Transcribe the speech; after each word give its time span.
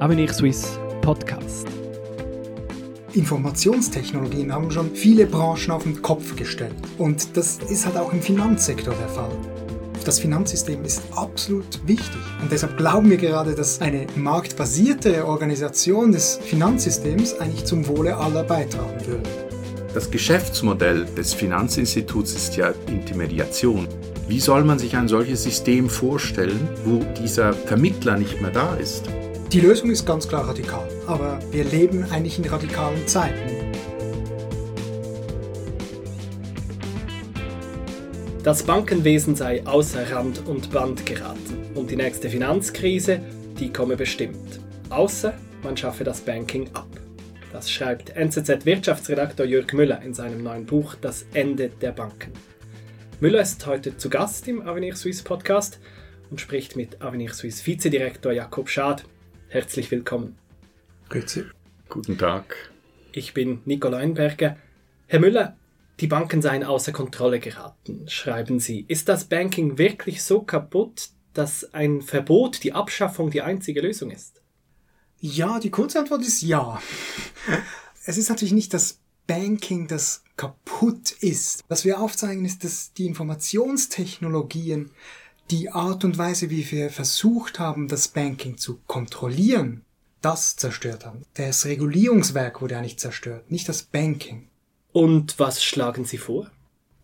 Avenir 0.00 0.32
Swiss 0.32 0.78
Podcast. 1.00 1.66
Informationstechnologien 3.14 4.52
haben 4.52 4.70
schon 4.70 4.94
viele 4.94 5.26
Branchen 5.26 5.72
auf 5.72 5.82
den 5.82 6.00
Kopf 6.02 6.36
gestellt. 6.36 6.76
Und 6.98 7.36
das 7.36 7.58
ist 7.68 7.84
halt 7.84 7.96
auch 7.96 8.12
im 8.12 8.22
Finanzsektor 8.22 8.94
der 8.94 9.08
Fall. 9.08 9.32
Das 10.04 10.20
Finanzsystem 10.20 10.84
ist 10.84 11.02
absolut 11.16 11.84
wichtig. 11.84 12.20
Und 12.40 12.52
deshalb 12.52 12.76
glauben 12.76 13.10
wir 13.10 13.16
gerade, 13.16 13.56
dass 13.56 13.80
eine 13.80 14.06
marktbasierte 14.14 15.26
Organisation 15.26 16.12
des 16.12 16.36
Finanzsystems 16.44 17.34
eigentlich 17.40 17.64
zum 17.64 17.88
Wohle 17.88 18.16
aller 18.16 18.44
beitragen 18.44 19.04
würde. 19.04 19.28
Das 19.94 20.08
Geschäftsmodell 20.12 21.06
des 21.16 21.34
Finanzinstituts 21.34 22.34
ist 22.34 22.56
ja 22.56 22.72
Intermediation. 22.86 23.88
Wie 24.28 24.38
soll 24.38 24.62
man 24.62 24.78
sich 24.78 24.96
ein 24.96 25.08
solches 25.08 25.42
System 25.42 25.90
vorstellen, 25.90 26.68
wo 26.84 27.00
dieser 27.20 27.52
Vermittler 27.52 28.16
nicht 28.16 28.40
mehr 28.40 28.52
da 28.52 28.76
ist? 28.76 29.08
Die 29.52 29.60
Lösung 29.60 29.90
ist 29.90 30.04
ganz 30.04 30.28
klar 30.28 30.46
radikal, 30.46 30.86
aber 31.06 31.40
wir 31.50 31.64
leben 31.64 32.04
eigentlich 32.10 32.38
in 32.38 32.44
radikalen 32.44 33.06
Zeiten. 33.06 33.72
Das 38.44 38.62
Bankenwesen 38.62 39.36
sei 39.36 39.66
außer 39.66 40.10
Rand 40.10 40.46
und 40.46 40.70
Band 40.70 41.06
geraten 41.06 41.64
und 41.74 41.90
die 41.90 41.96
nächste 41.96 42.28
Finanzkrise, 42.28 43.20
die 43.58 43.72
komme 43.72 43.96
bestimmt. 43.96 44.60
Außer 44.90 45.32
man 45.62 45.78
schaffe 45.78 46.04
das 46.04 46.20
Banking 46.20 46.68
ab. 46.74 46.88
Das 47.50 47.70
schreibt 47.70 48.10
NZZ-Wirtschaftsredaktor 48.10 49.46
Jörg 49.46 49.72
Müller 49.72 50.02
in 50.02 50.12
seinem 50.12 50.42
neuen 50.42 50.66
Buch 50.66 50.94
Das 51.00 51.24
Ende 51.32 51.70
der 51.70 51.92
Banken. 51.92 52.32
Müller 53.20 53.40
ist 53.40 53.64
heute 53.64 53.96
zu 53.96 54.10
Gast 54.10 54.46
im 54.46 54.60
Avenir 54.60 54.94
Suisse 54.94 55.24
Podcast 55.24 55.80
und 56.30 56.38
spricht 56.38 56.76
mit 56.76 57.00
Avenir 57.00 57.32
Suisse 57.32 57.66
Vizedirektor 57.66 58.32
Jakob 58.32 58.68
Schad 58.68 59.04
Herzlich 59.50 59.90
willkommen. 59.90 60.36
Grüezi. 61.08 61.46
Guten 61.88 62.18
Tag. 62.18 62.70
Ich 63.12 63.32
bin 63.32 63.62
Nico 63.64 63.88
Leinberger. 63.88 64.58
Herr 65.06 65.20
Müller, 65.20 65.56
die 66.00 66.06
Banken 66.06 66.42
seien 66.42 66.62
außer 66.62 66.92
Kontrolle 66.92 67.40
geraten, 67.40 68.06
schreiben 68.10 68.60
Sie. 68.60 68.84
Ist 68.88 69.08
das 69.08 69.24
Banking 69.24 69.78
wirklich 69.78 70.22
so 70.22 70.42
kaputt, 70.42 71.08
dass 71.32 71.72
ein 71.72 72.02
Verbot, 72.02 72.62
die 72.62 72.74
Abschaffung 72.74 73.30
die 73.30 73.40
einzige 73.40 73.80
Lösung 73.80 74.10
ist? 74.10 74.42
Ja, 75.18 75.58
die 75.60 75.70
kurze 75.70 76.00
Antwort 76.00 76.20
ist 76.20 76.42
ja. 76.42 76.82
Es 78.04 78.18
ist 78.18 78.28
natürlich 78.28 78.52
nicht 78.52 78.74
das 78.74 79.00
Banking, 79.26 79.88
das 79.88 80.24
kaputt 80.36 81.10
ist. 81.22 81.64
Was 81.68 81.86
wir 81.86 82.02
aufzeigen, 82.02 82.44
ist, 82.44 82.64
dass 82.64 82.92
die 82.92 83.06
Informationstechnologien 83.06 84.90
die 85.50 85.70
Art 85.70 86.04
und 86.04 86.18
Weise, 86.18 86.50
wie 86.50 86.70
wir 86.70 86.90
versucht 86.90 87.58
haben, 87.58 87.88
das 87.88 88.08
Banking 88.08 88.58
zu 88.58 88.80
kontrollieren, 88.86 89.82
das 90.20 90.56
zerstört 90.56 91.06
haben. 91.06 91.22
Das 91.34 91.64
Regulierungswerk 91.64 92.60
wurde 92.60 92.74
ja 92.74 92.80
nicht 92.80 93.00
zerstört, 93.00 93.50
nicht 93.50 93.68
das 93.68 93.82
Banking. 93.82 94.48
Und 94.92 95.38
was 95.38 95.62
schlagen 95.62 96.04
Sie 96.04 96.18
vor? 96.18 96.50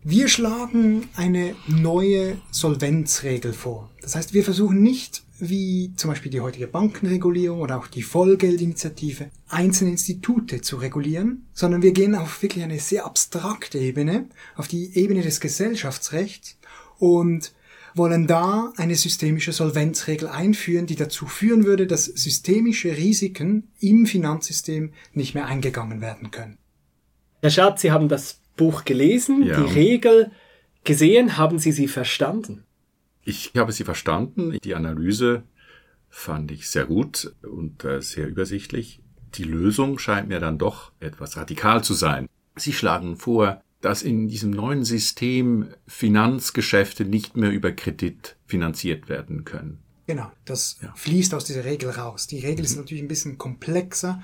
Wir 0.03 0.27
schlagen 0.27 1.09
eine 1.15 1.55
neue 1.67 2.37
Solvenzregel 2.51 3.53
vor. 3.53 3.89
Das 4.01 4.15
heißt, 4.15 4.35
wir 4.35 4.43
versuchen 4.43 4.83
nicht, 4.83 5.23
wie 5.39 5.93
zum 5.95 6.11
Beispiel 6.11 6.31
die 6.31 6.41
heutige 6.41 6.67
Bankenregulierung 6.67 7.59
oder 7.59 7.79
auch 7.79 7.87
die 7.87 8.03
Vollgeldinitiative, 8.03 9.31
einzelne 9.47 9.91
Institute 9.91 10.61
zu 10.61 10.77
regulieren, 10.77 11.47
sondern 11.53 11.81
wir 11.81 11.91
gehen 11.91 12.13
auf 12.13 12.43
wirklich 12.43 12.63
eine 12.63 12.79
sehr 12.79 13.05
abstrakte 13.05 13.79
Ebene, 13.79 14.29
auf 14.55 14.67
die 14.67 14.95
Ebene 14.95 15.23
des 15.23 15.39
Gesellschaftsrechts 15.39 16.57
und 16.99 17.54
wollen 17.95 18.27
da 18.27 18.73
eine 18.75 18.95
systemische 18.95 19.53
Solvenzregel 19.53 20.27
einführen, 20.27 20.85
die 20.85 20.95
dazu 20.95 21.25
führen 21.25 21.63
würde, 21.63 21.87
dass 21.87 22.05
systemische 22.05 22.95
Risiken 22.97 23.71
im 23.79 24.05
Finanzsystem 24.05 24.91
nicht 25.13 25.33
mehr 25.33 25.45
eingegangen 25.47 26.01
werden 26.01 26.29
können. 26.29 26.57
Herr 27.41 27.49
Schatz, 27.49 27.81
Sie 27.81 27.91
haben 27.91 28.09
das 28.09 28.41
Buch 28.57 28.83
gelesen, 28.83 29.43
ja. 29.43 29.59
die 29.59 29.73
Regel 29.73 30.31
gesehen. 30.83 31.37
Haben 31.37 31.57
Sie 31.57 31.71
sie 31.71 31.87
verstanden? 31.87 32.63
Ich 33.23 33.53
habe 33.57 33.71
sie 33.71 33.83
verstanden. 33.83 34.57
Die 34.63 34.75
Analyse 34.75 35.43
fand 36.09 36.51
ich 36.51 36.69
sehr 36.69 36.85
gut 36.85 37.33
und 37.41 37.83
äh, 37.83 38.01
sehr 38.01 38.27
übersichtlich. 38.27 39.01
Die 39.33 39.43
Lösung 39.43 39.97
scheint 39.99 40.29
mir 40.29 40.39
dann 40.39 40.57
doch 40.57 40.91
etwas 40.99 41.35
radikal 41.35 41.83
zu 41.83 41.93
sein. 41.93 42.29
Sie 42.55 42.71
schlagen 42.71 43.17
vor, 43.17 43.61
dass 43.81 44.01
in 44.01 44.27
diesem 44.27 44.51
neuen 44.51 44.83
System 44.83 45.69
Finanzgeschäfte 45.87 47.05
nicht 47.05 47.37
mehr 47.37 47.51
über 47.51 47.71
Kredit 47.71 48.35
finanziert 48.45 49.09
werden 49.09 49.45
können. 49.45 49.79
Genau, 50.07 50.31
das 50.45 50.77
ja. 50.81 50.93
fließt 50.95 51.33
aus 51.33 51.45
dieser 51.45 51.65
Regel 51.65 51.89
raus. 51.89 52.27
Die 52.27 52.39
Regel 52.39 52.59
mhm. 52.59 52.65
ist 52.65 52.77
natürlich 52.77 53.03
ein 53.03 53.07
bisschen 53.07 53.37
komplexer, 53.37 54.21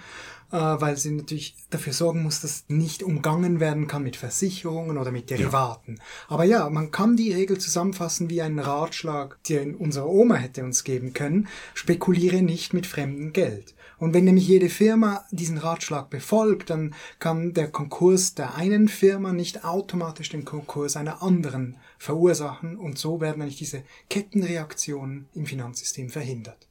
äh, 0.52 0.58
weil 0.58 0.96
sie 0.96 1.12
natürlich 1.12 1.56
dafür 1.72 1.94
sorgen 1.94 2.22
muss, 2.22 2.42
dass 2.42 2.66
nicht 2.68 3.02
umgangen 3.02 3.60
werden 3.60 3.88
kann 3.88 4.04
mit 4.04 4.16
Versicherungen 4.16 4.98
oder 4.98 5.12
mit 5.12 5.30
Derivaten. 5.32 5.96
Ja. 5.96 6.04
Aber 6.28 6.44
ja, 6.44 6.70
man 6.70 6.92
kann 6.92 7.18
die 7.18 7.34
Regel 7.34 7.58
zusammenfassen 7.58 8.30
wie 8.30 8.44
einen 8.44 8.60
Ratschlag, 8.60 9.42
den 9.46 9.76
unsere 9.76 10.08
Oma 10.08 10.36
hätte 10.36 10.64
uns 10.64 10.84
geben 10.84 11.14
können. 11.14 11.48
Spekuliere 11.74 12.44
nicht 12.44 12.74
mit 12.74 12.86
fremdem 12.86 13.34
Geld. 13.34 13.74
Und 14.02 14.16
wenn 14.16 14.24
nämlich 14.24 14.48
jede 14.48 14.70
Firma 14.70 15.26
diesen 15.30 15.60
Ratschlag 15.60 16.10
befolgt, 16.10 16.72
dann 16.72 16.96
kann 17.20 17.54
der 17.54 17.68
Konkurs 17.68 18.34
der 18.34 18.56
einen 18.56 18.88
Firma 18.88 19.32
nicht 19.32 19.64
automatisch 19.64 20.30
den 20.30 20.44
Konkurs 20.44 20.98
einer 20.98 21.22
anderen 21.22 21.78
verursachen 22.00 22.78
und 22.78 22.98
so 22.98 23.22
werden 23.22 23.44
eigentlich 23.44 23.60
diese 23.60 23.84
Kettenreaktionen 24.10 25.28
im 25.36 25.46
Finanzsystem 25.46 26.10
verhindert. 26.10 26.68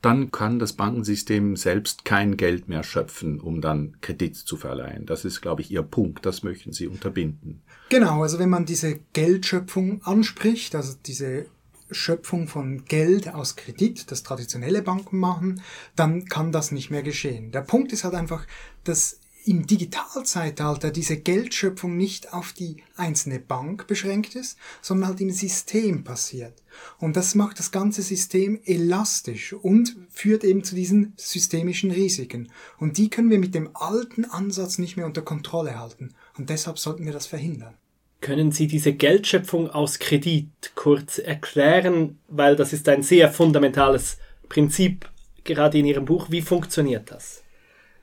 Dann 0.00 0.30
kann 0.30 0.58
das 0.58 0.72
Bankensystem 0.72 1.54
selbst 1.56 2.06
kein 2.06 2.38
Geld 2.38 2.70
mehr 2.70 2.82
schöpfen, 2.82 3.40
um 3.40 3.60
dann 3.60 3.98
Kredit 4.00 4.34
zu 4.34 4.56
verleihen. 4.56 5.04
Das 5.04 5.26
ist, 5.26 5.42
glaube 5.42 5.60
ich, 5.60 5.70
Ihr 5.70 5.82
Punkt. 5.82 6.24
Das 6.24 6.42
möchten 6.42 6.72
Sie 6.72 6.86
unterbinden. 6.86 7.60
Genau, 7.90 8.22
also 8.22 8.38
wenn 8.38 8.48
man 8.48 8.64
diese 8.64 9.00
Geldschöpfung 9.12 10.00
anspricht, 10.02 10.74
also 10.74 10.94
diese 11.04 11.44
Schöpfung 11.90 12.48
von 12.48 12.84
Geld 12.84 13.32
aus 13.32 13.56
Kredit, 13.56 14.10
das 14.10 14.22
traditionelle 14.22 14.82
Banken 14.82 15.18
machen, 15.18 15.62
dann 15.96 16.26
kann 16.26 16.52
das 16.52 16.72
nicht 16.72 16.90
mehr 16.90 17.02
geschehen. 17.02 17.52
Der 17.52 17.62
Punkt 17.62 17.92
ist 17.92 18.04
halt 18.04 18.14
einfach, 18.14 18.46
dass 18.84 19.20
im 19.44 19.66
Digitalzeitalter 19.66 20.90
diese 20.90 21.16
Geldschöpfung 21.16 21.96
nicht 21.96 22.32
auf 22.32 22.52
die 22.52 22.82
einzelne 22.96 23.38
Bank 23.38 23.86
beschränkt 23.86 24.34
ist, 24.34 24.58
sondern 24.82 25.08
halt 25.08 25.20
im 25.20 25.30
System 25.30 26.04
passiert. 26.04 26.62
Und 26.98 27.16
das 27.16 27.34
macht 27.34 27.58
das 27.58 27.70
ganze 27.70 28.02
System 28.02 28.60
elastisch 28.64 29.54
und 29.54 29.96
führt 30.10 30.44
eben 30.44 30.62
zu 30.62 30.74
diesen 30.74 31.14
systemischen 31.16 31.90
Risiken. 31.90 32.52
Und 32.78 32.98
die 32.98 33.08
können 33.08 33.30
wir 33.30 33.38
mit 33.38 33.54
dem 33.54 33.70
alten 33.74 34.24
Ansatz 34.24 34.78
nicht 34.78 34.96
mehr 34.96 35.06
unter 35.06 35.22
Kontrolle 35.22 35.78
halten. 35.78 36.14
Und 36.36 36.50
deshalb 36.50 36.78
sollten 36.78 37.06
wir 37.06 37.12
das 37.12 37.26
verhindern. 37.26 37.74
Können 38.20 38.52
Sie 38.52 38.66
diese 38.66 38.92
Geldschöpfung 38.92 39.70
aus 39.70 39.98
Kredit 39.98 40.72
kurz 40.74 41.18
erklären, 41.18 42.18
weil 42.28 42.54
das 42.54 42.72
ist 42.72 42.88
ein 42.88 43.02
sehr 43.02 43.30
fundamentales 43.30 44.18
Prinzip 44.48 45.08
gerade 45.44 45.78
in 45.78 45.86
Ihrem 45.86 46.04
Buch. 46.04 46.30
Wie 46.30 46.42
funktioniert 46.42 47.10
das? 47.10 47.42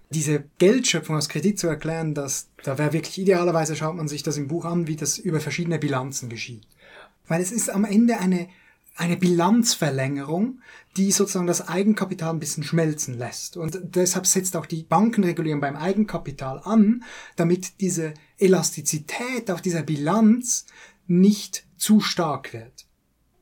Diese 0.09 0.45
Geldschöpfung 0.57 1.17
aus 1.17 1.29
Kredit 1.29 1.59
zu 1.59 1.67
erklären, 1.67 2.13
das, 2.13 2.50
da 2.63 2.78
wäre 2.78 2.94
wirklich 2.94 3.19
idealerweise 3.19 3.75
schaut 3.75 3.95
man 3.95 4.07
sich 4.07 4.23
das 4.23 4.38
im 4.38 4.47
Buch 4.47 4.66
an, 4.66 4.88
wie 4.88 4.95
das 4.95 5.17
über 5.17 5.39
verschiedene 5.39 5.79
Bilanzen 5.79 6.29
geschieht. 6.29 6.63
Weil 7.28 7.41
es 7.41 7.51
ist 7.51 7.69
am 7.69 7.84
Ende 7.85 8.17
eine 8.17 8.47
eine 8.97 9.18
Bilanzverlängerung, 9.18 10.62
die 10.97 11.12
sozusagen 11.12 11.47
das 11.47 11.68
Eigenkapital 11.68 12.31
ein 12.31 12.40
bisschen 12.40 12.63
schmelzen 12.63 13.18
lässt. 13.18 13.56
Und 13.56 13.80
deshalb 13.84 14.25
setzt 14.25 14.56
auch 14.58 14.66
die 14.66 14.84
Bankenregulierung 14.84 15.62
beim 15.62 15.75
Eigenkapital 15.75 16.62
an, 16.63 17.03
damit 17.35 17.80
diese 17.80 18.13
Elastizität 18.38 19.52
auf 19.52 19.62
dieser 19.62 19.84
Bilanz 19.84 20.66
nicht 21.06 21.66
zu 21.78 22.00
stark 22.00 22.53
wird. 22.53 22.85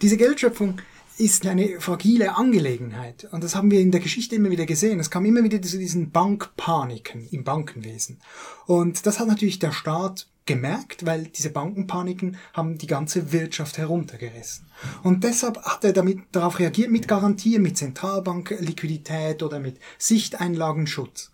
Diese 0.02 0.18
Geldschöpfung 0.18 0.82
ist 1.18 1.46
eine 1.48 1.80
fragile 1.80 2.36
Angelegenheit. 2.36 3.28
Und 3.32 3.44
das 3.44 3.56
haben 3.56 3.72
wir 3.72 3.80
in 3.80 3.92
der 3.92 4.02
Geschichte 4.02 4.36
immer 4.36 4.50
wieder 4.50 4.66
gesehen. 4.66 5.00
Es 5.00 5.10
kam 5.10 5.26
immer 5.26 5.44
wieder 5.44 5.62
zu 5.62 5.78
diesen 5.78 6.12
Bankpaniken 6.12 7.28
im 7.30 7.46
Bankenwesen. 7.46 8.20
Und 8.66 9.06
das 9.06 9.20
hat 9.20 9.30
natürlich 9.30 9.60
der 9.60 9.72
Staat 9.72 10.28
gemerkt, 10.46 11.06
weil 11.06 11.26
diese 11.26 11.50
Bankenpaniken 11.50 12.38
haben 12.54 12.78
die 12.78 12.88
ganze 12.88 13.32
Wirtschaft 13.32 13.78
heruntergerissen. 13.78 14.68
Und 15.04 15.24
deshalb 15.24 15.58
hat 15.64 15.84
er 15.84 15.94
damit 15.94 16.20
darauf 16.32 16.60
reagiert 16.60 16.92
mit 16.92 17.08
Garantien, 17.08 17.62
mit 17.62 17.78
Zentralbankliquidität 17.78 19.42
oder 19.42 19.60
mit 19.60 19.80
Sichteinlagenschutz. 19.98 21.32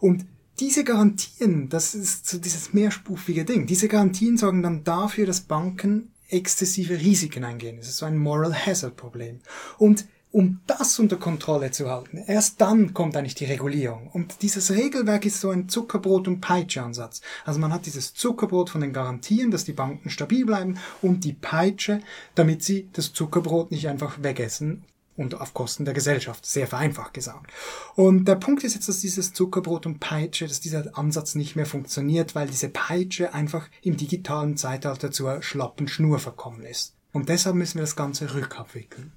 Und 0.00 0.26
diese 0.58 0.84
Garantien, 0.84 1.70
das 1.70 1.94
ist 1.94 2.28
so 2.28 2.38
dieses 2.38 2.74
mehrspufige 2.74 3.46
Ding, 3.46 3.66
diese 3.66 3.88
Garantien 3.88 4.36
sorgen 4.36 4.62
dann 4.62 4.84
dafür, 4.84 5.24
dass 5.24 5.40
Banken 5.40 6.12
exzessive 6.28 7.00
Risiken 7.00 7.44
eingehen. 7.44 7.78
Das 7.78 7.88
ist 7.88 7.96
so 7.96 8.06
ein 8.06 8.18
Moral 8.18 8.54
Hazard 8.54 8.96
Problem. 8.96 9.40
Und 9.78 10.04
um 10.32 10.60
das 10.66 10.98
unter 10.98 11.16
Kontrolle 11.16 11.70
zu 11.72 11.90
halten, 11.90 12.18
erst 12.18 12.60
dann 12.60 12.94
kommt 12.94 13.16
eigentlich 13.16 13.34
die 13.34 13.46
Regulierung. 13.46 14.08
Und 14.12 14.42
dieses 14.42 14.70
Regelwerk 14.70 15.26
ist 15.26 15.40
so 15.40 15.50
ein 15.50 15.68
Zuckerbrot- 15.68 16.28
und 16.28 16.40
Peitsche-Ansatz. 16.40 17.20
Also 17.44 17.58
man 17.58 17.72
hat 17.72 17.86
dieses 17.86 18.14
Zuckerbrot 18.14 18.70
von 18.70 18.80
den 18.80 18.92
Garantien, 18.92 19.50
dass 19.50 19.64
die 19.64 19.72
Banken 19.72 20.08
stabil 20.10 20.46
bleiben 20.46 20.78
und 21.02 21.24
die 21.24 21.32
Peitsche, 21.32 22.00
damit 22.34 22.62
sie 22.62 22.88
das 22.92 23.12
Zuckerbrot 23.12 23.70
nicht 23.70 23.88
einfach 23.88 24.22
wegessen. 24.22 24.84
und 25.16 25.38
auf 25.38 25.52
Kosten 25.52 25.84
der 25.84 25.92
Gesellschaft, 25.92 26.46
sehr 26.46 26.66
vereinfacht 26.66 27.12
gesagt. 27.12 27.50
Und 27.94 28.26
der 28.26 28.36
Punkt 28.36 28.64
ist 28.64 28.74
jetzt, 28.74 28.88
dass 28.88 29.00
dieses 29.00 29.34
Zuckerbrot 29.34 29.84
und 29.84 30.00
Peitsche, 30.00 30.46
dass 30.46 30.60
dieser 30.60 30.96
Ansatz 30.96 31.34
nicht 31.34 31.56
mehr 31.56 31.66
funktioniert, 31.66 32.34
weil 32.34 32.48
diese 32.48 32.70
Peitsche 32.70 33.34
einfach 33.34 33.68
im 33.82 33.98
digitalen 33.98 34.56
Zeitalter 34.56 35.10
zur 35.10 35.42
schlappen 35.42 35.88
Schnur 35.88 36.20
verkommen 36.20 36.62
ist. 36.62 36.94
Und 37.12 37.28
deshalb 37.28 37.56
müssen 37.56 37.74
wir 37.74 37.82
das 37.82 37.96
Ganze 37.96 38.32
rückabwickeln. 38.32 39.12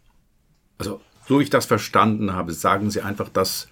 Also, 0.88 1.02
so 1.28 1.40
ich 1.40 1.50
das 1.50 1.66
verstanden 1.66 2.34
habe, 2.34 2.54
sagen 2.54 2.92
Sie 2.92 3.02
einfach, 3.02 3.30
dass 3.30 3.68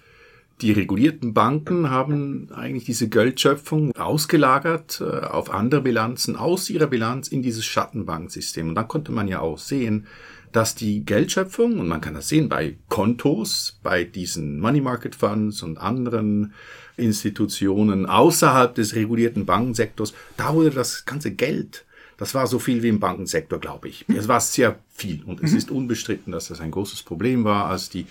die 0.60 0.72
regulierten 0.72 1.34
Banken 1.34 1.90
haben 1.90 2.48
eigentlich 2.54 2.84
diese 2.84 3.08
Geldschöpfung 3.08 3.94
ausgelagert 3.96 5.00
äh, 5.00 5.26
auf 5.26 5.50
andere 5.50 5.80
Bilanzen 5.80 6.36
aus 6.36 6.70
ihrer 6.70 6.86
Bilanz 6.86 7.28
in 7.28 7.42
dieses 7.42 7.64
Schattenbanksystem. 7.64 8.68
Und 8.68 8.74
dann 8.76 8.88
konnte 8.88 9.12
man 9.12 9.28
ja 9.28 9.40
auch 9.40 9.58
sehen, 9.58 10.06
dass 10.52 10.74
die 10.74 11.04
Geldschöpfung, 11.04 11.80
und 11.80 11.88
man 11.88 12.00
kann 12.00 12.14
das 12.14 12.28
sehen 12.28 12.48
bei 12.48 12.76
Kontos, 12.88 13.78
bei 13.82 14.04
diesen 14.04 14.60
Money 14.60 14.82
Market 14.82 15.14
Funds 15.14 15.62
und 15.62 15.78
anderen 15.78 16.52
Institutionen 16.96 18.06
außerhalb 18.06 18.74
des 18.74 18.94
regulierten 18.94 19.46
Bankensektors, 19.46 20.12
da 20.36 20.54
wurde 20.54 20.70
das 20.70 21.06
ganze 21.06 21.32
Geld, 21.32 21.84
das 22.22 22.36
war 22.36 22.46
so 22.46 22.60
viel 22.60 22.84
wie 22.84 22.88
im 22.88 23.00
Bankensektor, 23.00 23.58
glaube 23.58 23.88
ich. 23.88 24.04
Es 24.08 24.28
war 24.28 24.38
sehr 24.38 24.78
viel. 24.90 25.24
Und 25.24 25.42
es 25.42 25.52
ist 25.52 25.72
unbestritten, 25.72 26.30
dass 26.30 26.46
das 26.46 26.60
ein 26.60 26.70
großes 26.70 27.02
Problem 27.02 27.42
war, 27.42 27.66
als 27.66 27.90
die 27.90 28.06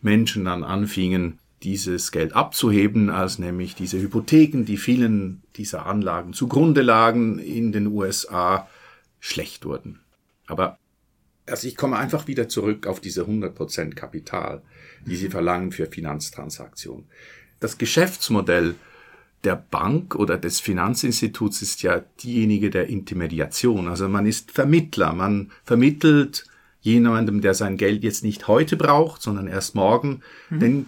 Menschen 0.00 0.44
dann 0.44 0.62
anfingen, 0.62 1.40
dieses 1.64 2.12
Geld 2.12 2.32
abzuheben, 2.36 3.10
als 3.10 3.40
nämlich 3.40 3.74
diese 3.74 4.00
Hypotheken, 4.00 4.62
die 4.64 4.76
vielen 4.76 5.42
dieser 5.56 5.84
Anlagen 5.84 6.32
zugrunde 6.32 6.82
lagen 6.82 7.40
in 7.40 7.72
den 7.72 7.88
USA, 7.88 8.68
schlecht 9.18 9.64
wurden. 9.64 9.98
Aber 10.46 10.78
also 11.46 11.66
ich 11.66 11.74
komme 11.74 11.96
einfach 11.96 12.28
wieder 12.28 12.48
zurück 12.48 12.86
auf 12.86 13.00
diese 13.00 13.24
100% 13.24 13.94
Kapital, 13.94 14.62
die 15.06 15.16
Sie 15.16 15.28
verlangen 15.28 15.72
für 15.72 15.86
Finanztransaktionen. 15.86 17.06
Das 17.58 17.78
Geschäftsmodell 17.78 18.76
der 19.44 19.56
Bank 19.56 20.14
oder 20.14 20.38
des 20.38 20.60
Finanzinstituts 20.60 21.62
ist 21.62 21.82
ja 21.82 22.02
diejenige 22.22 22.70
der 22.70 22.88
Intermediation. 22.88 23.88
Also 23.88 24.08
man 24.08 24.26
ist 24.26 24.50
Vermittler, 24.50 25.12
man 25.12 25.52
vermittelt 25.64 26.46
jemandem, 26.80 27.40
der 27.40 27.54
sein 27.54 27.76
Geld 27.76 28.04
jetzt 28.04 28.22
nicht 28.22 28.46
heute 28.46 28.76
braucht, 28.76 29.20
sondern 29.20 29.48
erst 29.48 29.74
morgen, 29.74 30.22
mhm. 30.50 30.60
den 30.60 30.86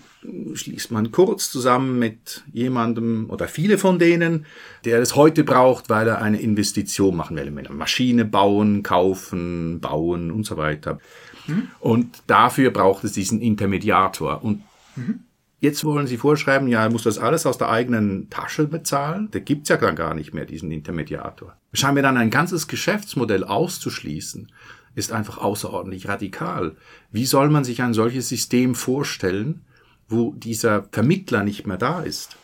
schließt 0.55 0.91
man 0.93 1.11
kurz 1.11 1.51
zusammen 1.51 1.99
mit 1.99 2.45
jemandem 2.53 3.29
oder 3.31 3.49
viele 3.49 3.79
von 3.79 3.99
denen, 3.99 4.47
der 4.85 5.01
es 5.01 5.17
heute 5.17 5.43
braucht, 5.45 5.91
weil 5.91 6.09
er 6.09 6.23
eine 6.23 6.41
Investition 6.41 7.17
machen 7.17 7.37
will, 7.37 7.47
eine 7.47 7.69
Maschine 7.71 8.25
bauen, 8.25 8.83
kaufen, 8.83 9.81
bauen 9.81 10.31
und 10.31 10.45
so 10.45 10.57
weiter. 10.57 11.01
Mhm. 11.47 11.69
Und 11.81 12.23
dafür 12.27 12.71
braucht 12.71 13.05
es 13.05 13.13
diesen 13.13 13.41
Intermediator. 13.41 14.45
Und 14.45 14.63
mhm. 14.97 15.21
Jetzt 15.61 15.85
wollen 15.85 16.07
Sie 16.07 16.19
vorschreiben, 16.19 16.69
ja, 16.69 16.85
er 16.85 16.91
muss 16.91 17.03
das 17.03 17.19
alles 17.19 17.45
aus 17.45 17.59
der 17.59 17.69
eigenen 17.69 18.31
Tasche 18.31 18.69
bezahlen. 18.69 19.29
Da 19.33 19.41
gibt's 19.41 19.69
ja 19.69 19.77
dann 19.77 19.97
gar 19.97 20.15
nicht 20.15 20.33
mehr 20.33 20.45
diesen 20.45 20.71
Intermediator. 20.71 21.57
Scheint 21.73 21.95
mir 21.95 22.03
dann 22.03 22.17
ein 22.17 22.31
ganzes 22.31 22.69
Geschäftsmodell 22.69 23.43
auszuschließen 23.45 24.53
ist 24.99 25.13
einfach 25.13 25.39
außerordentlich 25.39 26.09
radikal. 26.09 26.77
Wie 27.13 27.25
soll 27.25 27.49
man 27.49 27.65
sich 27.65 27.83
ein 27.83 27.95
solches 27.95 28.29
System 28.29 28.75
vorstellen, 28.75 29.65
wo 30.09 30.33
dieser 30.33 30.89
Vermittler 30.91 31.45
nicht 31.45 31.67
mehr 31.67 31.79
da 31.79 32.01
ist? 32.01 32.37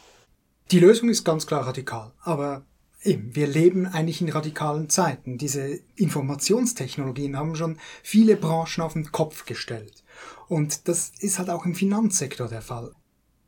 Die 0.71 0.79
Lösung 0.79 1.09
ist 1.09 1.25
ganz 1.25 1.47
klar 1.47 1.67
radikal, 1.67 2.13
aber 2.21 2.65
eben, 3.03 3.35
wir 3.35 3.47
leben 3.47 3.87
eigentlich 3.87 4.21
in 4.21 4.29
radikalen 4.29 4.89
Zeiten. 4.89 5.37
Diese 5.37 5.81
Informationstechnologien 5.97 7.37
haben 7.37 7.57
schon 7.57 7.79
viele 8.03 8.37
Branchen 8.37 8.83
auf 8.83 8.95
den 8.95 9.11
Kopf 9.11 9.45
gestellt. 9.45 10.05
Und 10.49 10.89
das 10.89 11.13
ist 11.19 11.39
halt 11.39 11.51
auch 11.51 11.67
im 11.67 11.75
Finanzsektor 11.75 12.49
der 12.49 12.63
Fall. 12.63 12.93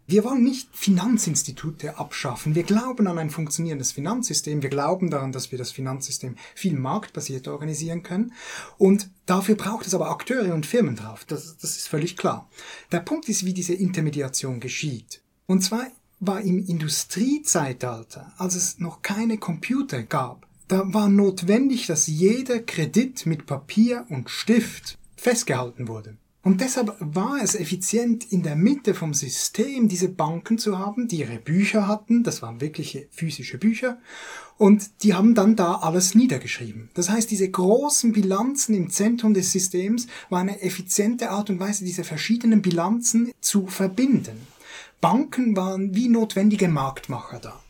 Wir 0.08 0.22
wollen 0.22 0.44
nicht 0.44 0.68
Finanzinstitute 0.72 1.98
abschaffen. 1.98 2.54
Wir 2.54 2.62
glauben 2.62 3.08
an 3.08 3.18
ein 3.18 3.30
funktionierendes 3.30 3.90
Finanzsystem. 3.90 4.62
Wir 4.62 4.70
glauben 4.70 5.10
daran, 5.10 5.32
dass 5.32 5.50
wir 5.50 5.58
das 5.58 5.72
Finanzsystem 5.72 6.36
viel 6.54 6.74
marktbasiert 6.74 7.48
organisieren 7.48 8.04
können. 8.04 8.32
Und 8.78 9.10
dafür 9.26 9.56
braucht 9.56 9.84
es 9.84 9.94
aber 9.94 10.10
Akteure 10.10 10.54
und 10.54 10.64
Firmen 10.64 10.94
drauf. 10.94 11.24
Das, 11.24 11.56
das 11.56 11.76
ist 11.76 11.88
völlig 11.88 12.16
klar. 12.16 12.48
Der 12.92 13.00
Punkt 13.00 13.28
ist, 13.28 13.44
wie 13.44 13.52
diese 13.52 13.74
Intermediation 13.74 14.60
geschieht. 14.60 15.22
Und 15.46 15.62
zwar 15.62 15.88
war 16.20 16.40
im 16.40 16.64
Industriezeitalter, 16.64 18.32
als 18.38 18.54
es 18.54 18.78
noch 18.78 19.02
keine 19.02 19.38
Computer 19.38 20.04
gab, 20.04 20.46
da 20.68 20.82
war 20.94 21.08
notwendig, 21.08 21.86
dass 21.86 22.06
jeder 22.06 22.60
Kredit 22.60 23.26
mit 23.26 23.46
Papier 23.46 24.06
und 24.08 24.30
Stift 24.30 24.98
festgehalten 25.16 25.88
wurde. 25.88 26.16
Und 26.46 26.60
deshalb 26.60 26.94
war 27.00 27.42
es 27.42 27.56
effizient, 27.56 28.30
in 28.30 28.44
der 28.44 28.54
Mitte 28.54 28.94
vom 28.94 29.14
System 29.14 29.88
diese 29.88 30.08
Banken 30.08 30.58
zu 30.58 30.78
haben, 30.78 31.08
die 31.08 31.16
ihre 31.16 31.40
Bücher 31.40 31.88
hatten, 31.88 32.22
das 32.22 32.40
waren 32.40 32.60
wirkliche 32.60 33.08
physische 33.10 33.58
Bücher, 33.58 33.98
und 34.56 35.02
die 35.02 35.14
haben 35.14 35.34
dann 35.34 35.56
da 35.56 35.74
alles 35.74 36.14
niedergeschrieben. 36.14 36.88
Das 36.94 37.10
heißt, 37.10 37.32
diese 37.32 37.50
großen 37.50 38.12
Bilanzen 38.12 38.76
im 38.76 38.90
Zentrum 38.90 39.34
des 39.34 39.50
Systems 39.50 40.06
war 40.30 40.38
eine 40.38 40.62
effiziente 40.62 41.30
Art 41.30 41.50
und 41.50 41.58
Weise, 41.58 41.84
diese 41.84 42.04
verschiedenen 42.04 42.62
Bilanzen 42.62 43.32
zu 43.40 43.66
verbinden. 43.66 44.46
Banken 45.00 45.56
waren 45.56 45.96
wie 45.96 46.08
notwendige 46.08 46.68
Marktmacher 46.68 47.40
da 47.40 47.60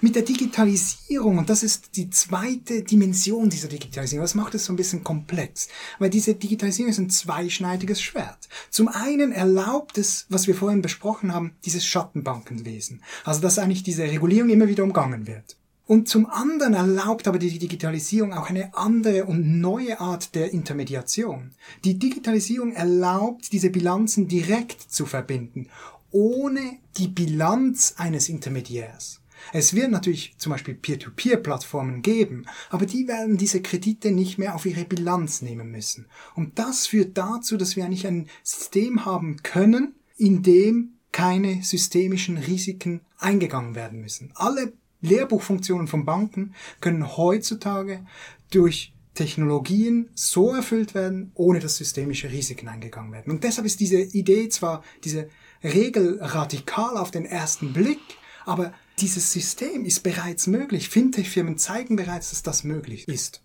mit 0.00 0.14
der 0.16 0.22
Digitalisierung, 0.22 1.38
und 1.38 1.50
das 1.50 1.62
ist 1.62 1.96
die 1.96 2.10
zweite 2.10 2.82
Dimension 2.82 3.50
dieser 3.50 3.68
Digitalisierung, 3.68 4.24
das 4.24 4.34
macht 4.34 4.54
es 4.54 4.64
so 4.64 4.72
ein 4.72 4.76
bisschen 4.76 5.04
komplex, 5.04 5.68
weil 5.98 6.10
diese 6.10 6.34
Digitalisierung 6.34 6.90
ist 6.90 6.98
ein 6.98 7.10
zweischneidiges 7.10 8.00
Schwert. 8.00 8.48
Zum 8.70 8.88
einen 8.88 9.32
erlaubt 9.32 9.98
es, 9.98 10.26
was 10.28 10.46
wir 10.46 10.54
vorhin 10.54 10.82
besprochen 10.82 11.32
haben, 11.32 11.52
dieses 11.64 11.84
Schattenbankenwesen, 11.86 13.02
also 13.24 13.40
dass 13.40 13.58
eigentlich 13.58 13.82
diese 13.82 14.04
Regulierung 14.04 14.50
immer 14.50 14.68
wieder 14.68 14.84
umgangen 14.84 15.26
wird. 15.26 15.56
Und 15.86 16.08
zum 16.08 16.26
anderen 16.26 16.72
erlaubt 16.72 17.28
aber 17.28 17.38
die 17.38 17.58
Digitalisierung 17.58 18.32
auch 18.32 18.48
eine 18.48 18.74
andere 18.74 19.26
und 19.26 19.60
neue 19.60 20.00
Art 20.00 20.34
der 20.34 20.52
Intermediation. 20.52 21.50
Die 21.84 21.98
Digitalisierung 21.98 22.72
erlaubt, 22.72 23.52
diese 23.52 23.68
Bilanzen 23.68 24.26
direkt 24.26 24.80
zu 24.80 25.04
verbinden, 25.04 25.68
ohne 26.10 26.78
die 26.96 27.08
Bilanz 27.08 27.94
eines 27.98 28.30
Intermediärs. 28.30 29.20
Es 29.52 29.74
wird 29.74 29.90
natürlich 29.90 30.34
zum 30.38 30.52
Beispiel 30.52 30.74
Peer-to-Peer-Plattformen 30.74 32.02
geben, 32.02 32.46
aber 32.70 32.86
die 32.86 33.08
werden 33.08 33.36
diese 33.36 33.62
Kredite 33.62 34.10
nicht 34.10 34.38
mehr 34.38 34.54
auf 34.54 34.66
ihre 34.66 34.84
Bilanz 34.84 35.42
nehmen 35.42 35.70
müssen. 35.70 36.06
Und 36.34 36.58
das 36.58 36.86
führt 36.86 37.16
dazu, 37.18 37.56
dass 37.56 37.76
wir 37.76 37.84
eigentlich 37.84 38.06
ein 38.06 38.28
System 38.42 39.04
haben 39.04 39.42
können, 39.42 39.94
in 40.16 40.42
dem 40.42 40.94
keine 41.12 41.62
systemischen 41.62 42.38
Risiken 42.38 43.00
eingegangen 43.18 43.74
werden 43.74 44.00
müssen. 44.00 44.32
Alle 44.34 44.72
Lehrbuchfunktionen 45.00 45.86
von 45.86 46.04
Banken 46.04 46.54
können 46.80 47.16
heutzutage 47.16 48.04
durch 48.50 48.92
Technologien 49.14 50.10
so 50.14 50.52
erfüllt 50.52 50.94
werden, 50.94 51.30
ohne 51.34 51.60
dass 51.60 51.76
systemische 51.76 52.30
Risiken 52.30 52.68
eingegangen 52.68 53.12
werden. 53.12 53.32
Und 53.32 53.44
deshalb 53.44 53.66
ist 53.66 53.80
diese 53.80 54.00
Idee 54.00 54.48
zwar, 54.48 54.82
diese 55.04 55.28
Regel 55.62 56.18
radikal 56.20 56.96
auf 56.96 57.10
den 57.10 57.24
ersten 57.24 57.72
Blick, 57.72 58.00
aber 58.44 58.74
dieses 58.98 59.32
System 59.32 59.84
ist 59.84 60.02
bereits 60.02 60.46
möglich. 60.46 60.88
Fintech-Firmen 60.88 61.58
zeigen 61.58 61.96
bereits, 61.96 62.30
dass 62.30 62.42
das 62.42 62.64
möglich 62.64 63.08
ist. 63.08 63.42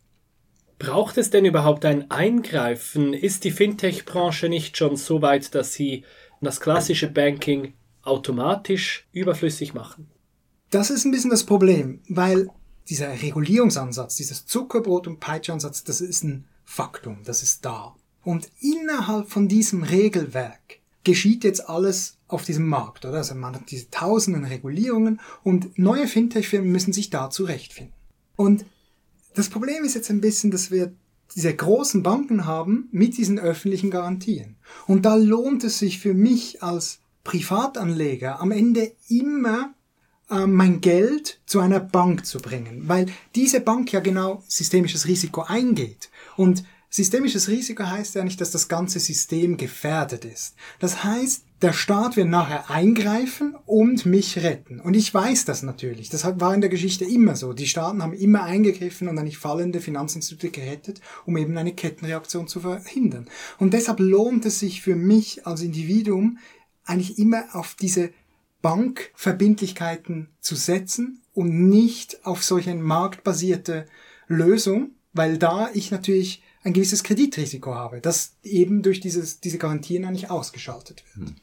Braucht 0.78 1.18
es 1.18 1.30
denn 1.30 1.46
überhaupt 1.46 1.86
ein 1.86 2.10
Eingreifen? 2.10 3.14
Ist 3.14 3.44
die 3.44 3.52
Fintech-Branche 3.52 4.48
nicht 4.48 4.78
schon 4.78 4.96
so 4.96 5.22
weit, 5.22 5.54
dass 5.54 5.74
sie 5.74 6.06
das 6.42 6.62
klassische 6.62 7.10
Banking 7.10 7.74
automatisch 8.02 9.08
überflüssig 9.12 9.74
machen? 9.74 10.10
Das 10.70 10.90
ist 10.90 11.04
ein 11.04 11.12
bisschen 11.12 11.32
das 11.32 11.46
Problem, 11.46 12.02
weil 12.08 12.50
dieser 12.88 13.22
Regulierungsansatz, 13.22 14.16
dieses 14.16 14.48
Zuckerbrot- 14.48 15.08
und 15.08 15.20
Peitscheansatz, 15.20 15.84
das 15.84 16.00
ist 16.00 16.24
ein 16.24 16.48
Faktum, 16.64 17.24
das 17.26 17.44
ist 17.44 17.66
da. 17.66 17.96
Und 18.24 18.50
innerhalb 18.62 19.30
von 19.30 19.48
diesem 19.48 19.84
Regelwerk 19.84 20.80
geschieht 21.04 21.44
jetzt 21.44 21.68
alles 21.68 22.19
auf 22.30 22.46
diesem 22.46 22.68
Markt, 22.68 23.04
oder? 23.06 23.18
Also 23.18 23.36
man 23.36 23.56
hat 23.56 23.72
diese 23.72 23.90
tausenden 23.90 24.46
Regulierungen 24.46 25.20
und 25.44 25.78
neue 25.78 26.08
Fintech-Firmen 26.08 26.72
müssen 26.72 26.94
sich 26.94 27.10
da 27.10 27.30
zurechtfinden. 27.30 27.94
Und 28.38 28.66
das 29.36 29.50
Problem 29.50 29.84
ist 29.84 29.96
jetzt 29.96 30.10
ein 30.10 30.22
bisschen, 30.22 30.52
dass 30.52 30.72
wir 30.72 30.94
diese 31.36 31.54
großen 31.54 32.04
Banken 32.04 32.46
haben 32.46 32.88
mit 32.92 33.18
diesen 33.18 33.40
öffentlichen 33.40 33.92
Garantien. 33.92 34.56
Und 34.88 35.06
da 35.06 35.16
lohnt 35.16 35.64
es 35.64 35.80
sich 35.80 36.00
für 36.00 36.14
mich 36.14 36.64
als 36.64 37.00
Privatanleger 37.24 38.40
am 38.40 38.52
Ende 38.52 38.92
immer 39.08 39.74
äh, 40.30 40.48
mein 40.48 40.82
Geld 40.82 41.42
zu 41.46 41.60
einer 41.60 41.80
Bank 41.80 42.26
zu 42.26 42.40
bringen, 42.40 42.84
weil 42.88 43.08
diese 43.36 43.62
Bank 43.62 43.92
ja 43.92 44.00
genau 44.00 44.44
systemisches 44.48 45.08
Risiko 45.08 45.42
eingeht. 45.42 46.10
Und 46.38 46.64
Systemisches 46.92 47.50
Risiko 47.50 47.84
heißt 47.84 48.16
ja 48.16 48.24
nicht, 48.24 48.42
dass 48.42 48.50
das 48.50 48.68
ganze 48.68 49.00
System 49.00 49.58
gefährdet 49.58 50.26
ist. 50.26 50.56
Das 50.80 51.04
heißt, 51.04 51.44
der 51.62 51.74
Staat 51.74 52.18
wird 52.18 52.30
nachher 52.30 52.72
eingreifen 52.72 53.56
und 53.68 54.08
mich 54.08 54.38
retten. 54.38 54.80
Und 54.80 54.96
ich 54.96 55.14
weiß 55.14 55.46
das 55.46 55.62
natürlich. 55.62 56.10
Das 56.10 56.24
war 56.40 56.56
in 56.56 56.62
der 56.62 56.70
Geschichte 56.70 57.06
immer 57.06 57.36
so. 57.36 57.54
Die 57.54 57.68
Staaten 57.68 58.02
haben 58.02 58.14
immer 58.14 58.44
eingegriffen 58.44 59.08
und 59.08 59.20
eigentlich 59.20 59.38
fallende 59.38 59.82
Finanzinstitute 59.82 60.50
gerettet, 60.50 61.00
um 61.26 61.38
eben 61.38 61.56
eine 61.58 61.74
Kettenreaktion 61.74 62.48
zu 62.48 62.62
verhindern. 62.62 63.30
Und 63.60 63.74
deshalb 63.74 64.00
lohnt 64.00 64.46
es 64.46 64.60
sich 64.60 64.82
für 64.82 64.96
mich 64.96 65.46
als 65.46 65.62
Individuum 65.62 66.40
eigentlich 66.86 67.20
immer 67.20 67.44
auf 67.54 67.76
diese 67.76 68.10
Bankverbindlichkeiten 68.64 70.30
zu 70.42 70.56
setzen 70.56 71.22
und 71.34 71.70
nicht 71.70 72.26
auf 72.26 72.44
solche 72.44 72.74
marktbasierte 72.74 73.86
Lösung, 74.28 74.92
weil 75.14 75.38
da 75.38 75.70
ich 75.74 75.92
natürlich 75.92 76.42
ein 76.64 76.74
gewisses 76.74 77.04
Kreditrisiko 77.04 77.74
habe, 77.74 78.02
das 78.02 78.36
eben 78.44 78.82
durch 78.82 79.00
dieses, 79.00 79.40
diese 79.40 79.58
Garantien 79.58 80.06
eigentlich 80.06 80.30
ausgeschaltet 80.30 81.04
wird. 81.16 81.28
Hm. 81.28 81.36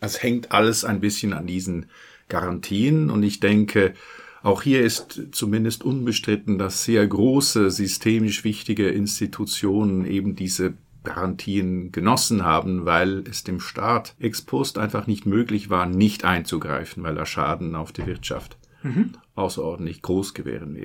Es 0.00 0.22
hängt 0.22 0.52
alles 0.52 0.84
ein 0.84 1.00
bisschen 1.00 1.32
an 1.32 1.46
diesen 1.46 1.86
Garantien 2.28 3.08
und 3.08 3.22
ich 3.22 3.40
denke, 3.40 3.94
auch 4.42 4.62
hier 4.62 4.82
ist 4.82 5.20
zumindest 5.30 5.84
unbestritten, 5.84 6.58
dass 6.58 6.84
sehr 6.84 7.06
große, 7.06 7.70
systemisch 7.70 8.42
wichtige 8.42 8.88
Institutionen 8.88 10.04
eben 10.04 10.34
diese 10.34 10.74
Garantien 11.04 11.92
genossen 11.92 12.44
haben, 12.44 12.84
weil 12.84 13.24
es 13.28 13.44
dem 13.44 13.60
Staat 13.60 14.14
ex 14.18 14.42
post 14.42 14.78
einfach 14.78 15.06
nicht 15.06 15.26
möglich 15.26 15.70
war, 15.70 15.86
nicht 15.86 16.24
einzugreifen, 16.24 17.02
weil 17.02 17.14
der 17.14 17.26
Schaden 17.26 17.74
auf 17.74 17.92
die 17.92 18.06
Wirtschaft 18.06 18.56
mhm. 18.82 19.12
außerordentlich 19.34 20.02
groß 20.02 20.34
gewesen 20.34 20.76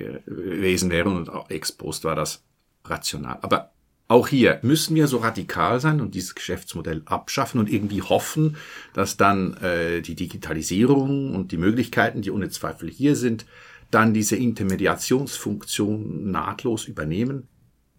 wäre 0.90 1.10
und 1.10 1.30
auch 1.30 1.50
ex 1.50 1.72
post 1.72 2.04
war 2.04 2.16
das 2.16 2.44
rational. 2.90 3.38
Aber 3.42 3.72
auch 4.08 4.28
hier 4.28 4.58
müssen 4.62 4.94
wir 4.96 5.06
so 5.06 5.18
radikal 5.18 5.80
sein 5.80 6.00
und 6.00 6.14
dieses 6.14 6.34
Geschäftsmodell 6.34 7.02
abschaffen 7.04 7.60
und 7.60 7.70
irgendwie 7.70 8.00
hoffen, 8.00 8.56
dass 8.94 9.18
dann 9.18 9.54
äh, 9.58 10.00
die 10.00 10.14
Digitalisierung 10.14 11.34
und 11.34 11.52
die 11.52 11.58
Möglichkeiten, 11.58 12.22
die 12.22 12.30
ohne 12.30 12.48
Zweifel 12.48 12.88
hier 12.90 13.16
sind, 13.16 13.44
dann 13.90 14.14
diese 14.14 14.36
Intermediationsfunktion 14.36 16.30
nahtlos 16.30 16.86
übernehmen. 16.86 17.48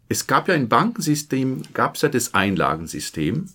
Es 0.08 0.26
gab 0.26 0.48
ja 0.48 0.56
im 0.56 0.68
Bankensystem, 0.68 1.62
gab 1.74 1.96
es 1.96 2.02
ja 2.02 2.10
das 2.10 2.34
Einlagensystem. 2.34 3.48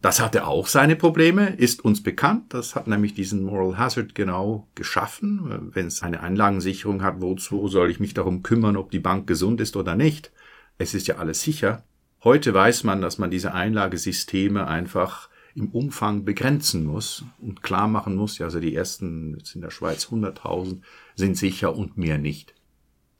Das 0.00 0.20
hatte 0.20 0.48
auch 0.48 0.66
seine 0.66 0.96
Probleme, 0.96 1.50
ist 1.50 1.84
uns 1.84 2.02
bekannt. 2.02 2.52
Das 2.52 2.74
hat 2.74 2.88
nämlich 2.88 3.14
diesen 3.14 3.44
Moral 3.44 3.78
Hazard 3.78 4.16
genau 4.16 4.66
geschaffen. 4.74 5.70
Wenn 5.72 5.86
es 5.86 6.02
eine 6.02 6.20
Einlagensicherung 6.20 7.02
hat, 7.04 7.20
wozu 7.20 7.68
soll 7.68 7.92
ich 7.92 8.00
mich 8.00 8.12
darum 8.12 8.42
kümmern, 8.42 8.76
ob 8.76 8.90
die 8.90 8.98
Bank 8.98 9.28
gesund 9.28 9.60
ist 9.60 9.76
oder 9.76 9.94
nicht? 9.94 10.32
Es 10.78 10.94
ist 10.94 11.06
ja 11.06 11.16
alles 11.16 11.42
sicher. 11.42 11.84
Heute 12.24 12.54
weiß 12.54 12.84
man, 12.84 13.00
dass 13.00 13.18
man 13.18 13.30
diese 13.30 13.52
Einlagesysteme 13.52 14.66
einfach 14.66 15.28
im 15.54 15.68
Umfang 15.70 16.24
begrenzen 16.24 16.84
muss 16.84 17.24
und 17.40 17.62
klar 17.62 17.88
machen 17.88 18.16
muss, 18.16 18.38
ja, 18.38 18.46
also 18.46 18.60
die 18.60 18.74
ersten 18.74 19.36
jetzt 19.36 19.54
in 19.54 19.60
der 19.60 19.70
Schweiz 19.70 20.06
100.000 20.06 20.80
sind 21.14 21.36
sicher 21.36 21.76
und 21.76 21.98
mehr 21.98 22.18
nicht. 22.18 22.54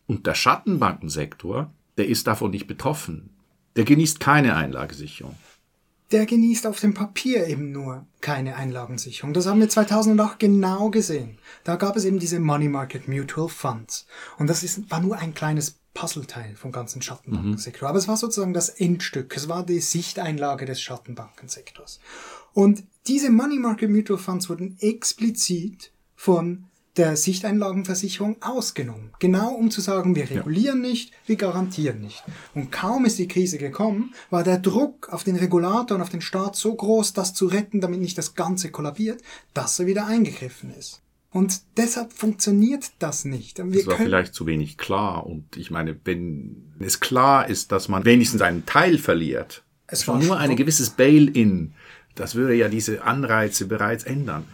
Und 0.07 0.27
der 0.27 0.35
Schattenbankensektor, 0.35 1.73
der 1.97 2.09
ist 2.09 2.27
davon 2.27 2.51
nicht 2.51 2.67
betroffen. 2.67 3.31
Der 3.77 3.85
genießt 3.85 4.21
keine 4.21 4.57
Einlagesicherung. 4.57 5.37
Der 6.13 6.27
genießt 6.27 6.67
auf 6.67 6.79
dem 6.79 6.93
Papier 6.93 7.47
eben 7.47 7.73
nur 7.73 8.07
keine 8.21 8.57
Einlagensicherung. 8.57 9.33
Das 9.33 9.47
haben 9.47 9.61
wir 9.61 9.69
2008 9.69 10.39
genau 10.39 10.91
gesehen. 10.91 11.39
Da 11.65 11.77
gab 11.77 11.97
es 11.97 12.05
eben 12.05 12.19
diese 12.19 12.39
Money 12.39 12.69
Market 12.69 13.09
Mutual 13.09 13.49
Funds. 13.49 14.07
Und 14.39 14.49
das 14.49 14.63
ist, 14.63 14.91
war 14.91 15.01
nur 15.01 15.17
ein 15.17 15.33
kleines 15.33 15.79
Puzzleteil 15.95 16.55
vom 16.55 16.71
ganzen 16.71 17.03
Schattenbankensektor. 17.03 17.89
Mhm. 17.89 17.91
Aber 17.91 17.99
es 17.99 18.09
war 18.09 18.17
sozusagen 18.17 18.55
das 18.55 18.69
Endstück. 18.69 19.35
Es 19.37 19.49
war 19.49 19.65
die 19.65 19.81
Sichteinlage 19.81 20.67
des 20.67 20.81
Schattenbankensektors. 20.81 22.01
Und 22.53 22.85
diese 23.07 23.31
Money 23.31 23.59
Market 23.59 23.91
Mutual 23.91 24.19
Funds 24.19 24.49
wurden 24.49 24.77
explizit 24.81 25.93
von 26.15 26.67
der 26.97 27.17
Sichteinlagenversicherung 27.17 28.37
ausgenommen. 28.43 29.13
Genau 29.19 29.55
um 29.55 29.71
zu 29.71 29.81
sagen, 29.81 30.15
wir 30.15 30.29
regulieren 30.29 30.85
ja. 30.85 30.91
nicht, 30.91 31.13
wir 31.27 31.37
garantieren 31.37 32.01
nicht. 32.01 32.23
Und 32.55 32.71
kaum 32.71 33.07
ist 33.07 33.19
die 33.19 33.29
Krise 33.29 33.57
gekommen, 33.59 34.15
war 34.31 34.45
der 34.45 34.59
Druck 34.59 35.09
auf 35.11 35.25
den 35.25 35.37
Regulator 35.37 35.97
und 35.97 36.03
auf 36.03 36.11
den 36.11 36.21
Staat 36.21 36.57
so 36.57 36.75
groß, 36.75 37.15
das 37.15 37.33
zu 37.33 37.47
retten, 37.47 37.81
damit 37.81 38.01
nicht 38.01 38.19
das 38.19 38.35
Ganze 38.35 38.71
kollabiert, 38.71 39.23
dass 39.55 39.79
er 39.79 39.87
wieder 39.87 40.07
eingegriffen 40.07 40.73
ist. 40.79 41.01
Und 41.31 41.63
deshalb 41.79 42.13
funktioniert 42.13 42.91
das 42.99 43.25
nicht. 43.25 43.57
Wir 43.57 43.65
das 43.65 43.87
war 43.87 43.97
vielleicht 43.97 44.35
zu 44.35 44.47
wenig 44.47 44.77
klar. 44.77 45.27
Und 45.27 45.57
ich 45.57 45.71
meine, 45.71 45.97
wenn 46.05 46.75
es 46.79 47.01
klar 47.01 47.49
ist, 47.49 47.73
dass 47.73 47.89
man 47.89 48.05
wenigstens 48.05 48.43
einen 48.43 48.67
Teil 48.67 48.99
verliert, 48.99 49.65
es 49.87 50.07
war 50.09 50.19
nur 50.19 50.39
ein 50.39 50.57
gewisses 50.57 50.91
Bail-in, 50.91 51.73
das 52.15 52.35
würde 52.35 52.55
ja 52.55 52.69
diese 52.69 53.03
Anreize 53.03 53.67
bereits 53.67 54.05
ändern. 54.05 54.45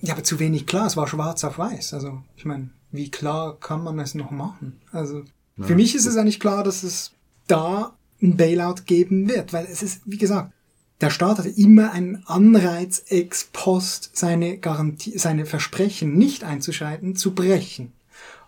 Ja, 0.00 0.14
aber 0.14 0.24
zu 0.24 0.38
wenig 0.38 0.66
klar. 0.66 0.86
Es 0.86 0.96
war 0.96 1.08
schwarz 1.08 1.44
auf 1.44 1.58
weiß. 1.58 1.94
Also, 1.94 2.22
ich 2.36 2.44
meine, 2.44 2.70
wie 2.92 3.10
klar 3.10 3.58
kann 3.58 3.82
man 3.82 3.98
es 3.98 4.14
noch 4.14 4.30
machen? 4.30 4.80
Also, 4.92 5.24
ja. 5.56 5.66
für 5.66 5.74
mich 5.74 5.94
ist 5.94 6.06
es 6.06 6.16
eigentlich 6.16 6.40
klar, 6.40 6.64
dass 6.64 6.82
es 6.82 7.12
da 7.46 7.96
ein 8.22 8.36
Bailout 8.36 8.82
geben 8.86 9.28
wird, 9.28 9.52
weil 9.52 9.66
es 9.70 9.82
ist, 9.82 10.02
wie 10.04 10.18
gesagt, 10.18 10.52
der 11.00 11.10
Staat 11.10 11.38
hat 11.38 11.46
immer 11.46 11.92
einen 11.92 12.22
Anreiz 12.26 13.04
ex 13.08 13.48
post 13.52 14.10
seine 14.14 14.58
Garantie, 14.58 15.18
seine 15.18 15.44
Versprechen 15.44 16.16
nicht 16.16 16.42
einzuschalten, 16.44 17.16
zu 17.16 17.34
brechen. 17.34 17.92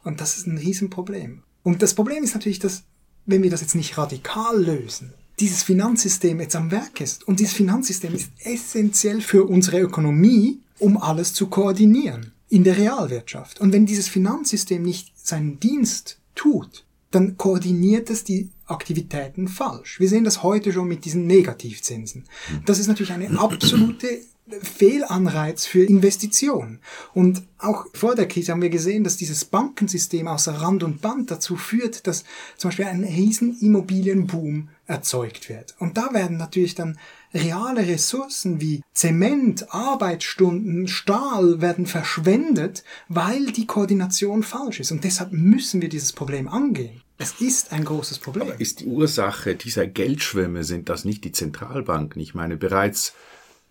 Und 0.02 0.20
das 0.20 0.38
ist 0.38 0.46
ein 0.46 0.56
Riesenproblem. 0.56 1.42
Und 1.62 1.82
das 1.82 1.94
Problem 1.94 2.24
ist 2.24 2.34
natürlich, 2.34 2.58
dass, 2.58 2.84
wenn 3.26 3.42
wir 3.42 3.50
das 3.50 3.60
jetzt 3.60 3.74
nicht 3.74 3.98
radikal 3.98 4.58
lösen, 4.62 5.12
dieses 5.38 5.62
Finanzsystem 5.62 6.40
jetzt 6.40 6.56
am 6.56 6.70
Werk 6.70 7.00
ist. 7.00 7.28
Und 7.28 7.40
dieses 7.40 7.52
Finanzsystem 7.52 8.14
ist 8.14 8.30
essentiell 8.42 9.20
für 9.20 9.44
unsere 9.44 9.80
Ökonomie, 9.80 10.60
um 10.78 10.96
alles 10.96 11.34
zu 11.34 11.48
koordinieren 11.48 12.32
in 12.48 12.64
der 12.64 12.76
Realwirtschaft. 12.76 13.60
Und 13.60 13.72
wenn 13.72 13.86
dieses 13.86 14.08
Finanzsystem 14.08 14.82
nicht 14.82 15.12
seinen 15.16 15.60
Dienst 15.60 16.18
tut, 16.34 16.84
dann 17.10 17.36
koordiniert 17.36 18.10
es 18.10 18.24
die 18.24 18.50
Aktivitäten 18.66 19.48
falsch. 19.48 19.98
Wir 19.98 20.08
sehen 20.08 20.24
das 20.24 20.42
heute 20.42 20.72
schon 20.72 20.88
mit 20.88 21.04
diesen 21.04 21.26
Negativzinsen. 21.26 22.24
Das 22.66 22.78
ist 22.78 22.86
natürlich 22.86 23.12
eine 23.12 23.38
absolute 23.38 24.20
Fehlanreiz 24.62 25.66
für 25.66 25.84
Investitionen. 25.84 26.80
Und 27.14 27.42
auch 27.58 27.86
vor 27.94 28.14
der 28.14 28.28
Krise 28.28 28.52
haben 28.52 28.62
wir 28.62 28.70
gesehen, 28.70 29.04
dass 29.04 29.16
dieses 29.16 29.44
Bankensystem 29.44 30.28
außer 30.28 30.52
Rand 30.52 30.82
und 30.82 31.00
Band 31.00 31.30
dazu 31.30 31.56
führt, 31.56 32.06
dass 32.06 32.24
zum 32.56 32.68
Beispiel 32.68 32.86
ein 32.86 33.04
riesen 33.04 33.58
Immobilienboom 33.60 34.68
erzeugt 34.86 35.48
wird. 35.48 35.74
Und 35.78 35.96
da 35.96 36.12
werden 36.12 36.36
natürlich 36.36 36.74
dann 36.74 36.98
reale 37.34 37.86
Ressourcen 37.86 38.60
wie 38.60 38.82
Zement, 38.92 39.72
Arbeitsstunden, 39.72 40.88
Stahl 40.88 41.60
werden 41.60 41.86
verschwendet, 41.86 42.84
weil 43.08 43.46
die 43.46 43.66
Koordination 43.66 44.42
falsch 44.42 44.80
ist. 44.80 44.92
Und 44.92 45.04
deshalb 45.04 45.32
müssen 45.32 45.80
wir 45.80 45.88
dieses 45.88 46.12
Problem 46.12 46.48
angehen. 46.48 47.02
Es 47.18 47.40
ist 47.40 47.72
ein 47.72 47.84
großes 47.84 48.20
Problem. 48.20 48.48
Aber 48.48 48.60
ist 48.60 48.80
die 48.80 48.86
Ursache 48.86 49.56
dieser 49.56 49.86
Geldschwemme, 49.86 50.62
sind 50.62 50.88
das 50.88 51.04
nicht 51.04 51.24
die 51.24 51.32
Zentralbanken? 51.32 52.22
Ich 52.22 52.34
meine, 52.34 52.56
bereits 52.56 53.12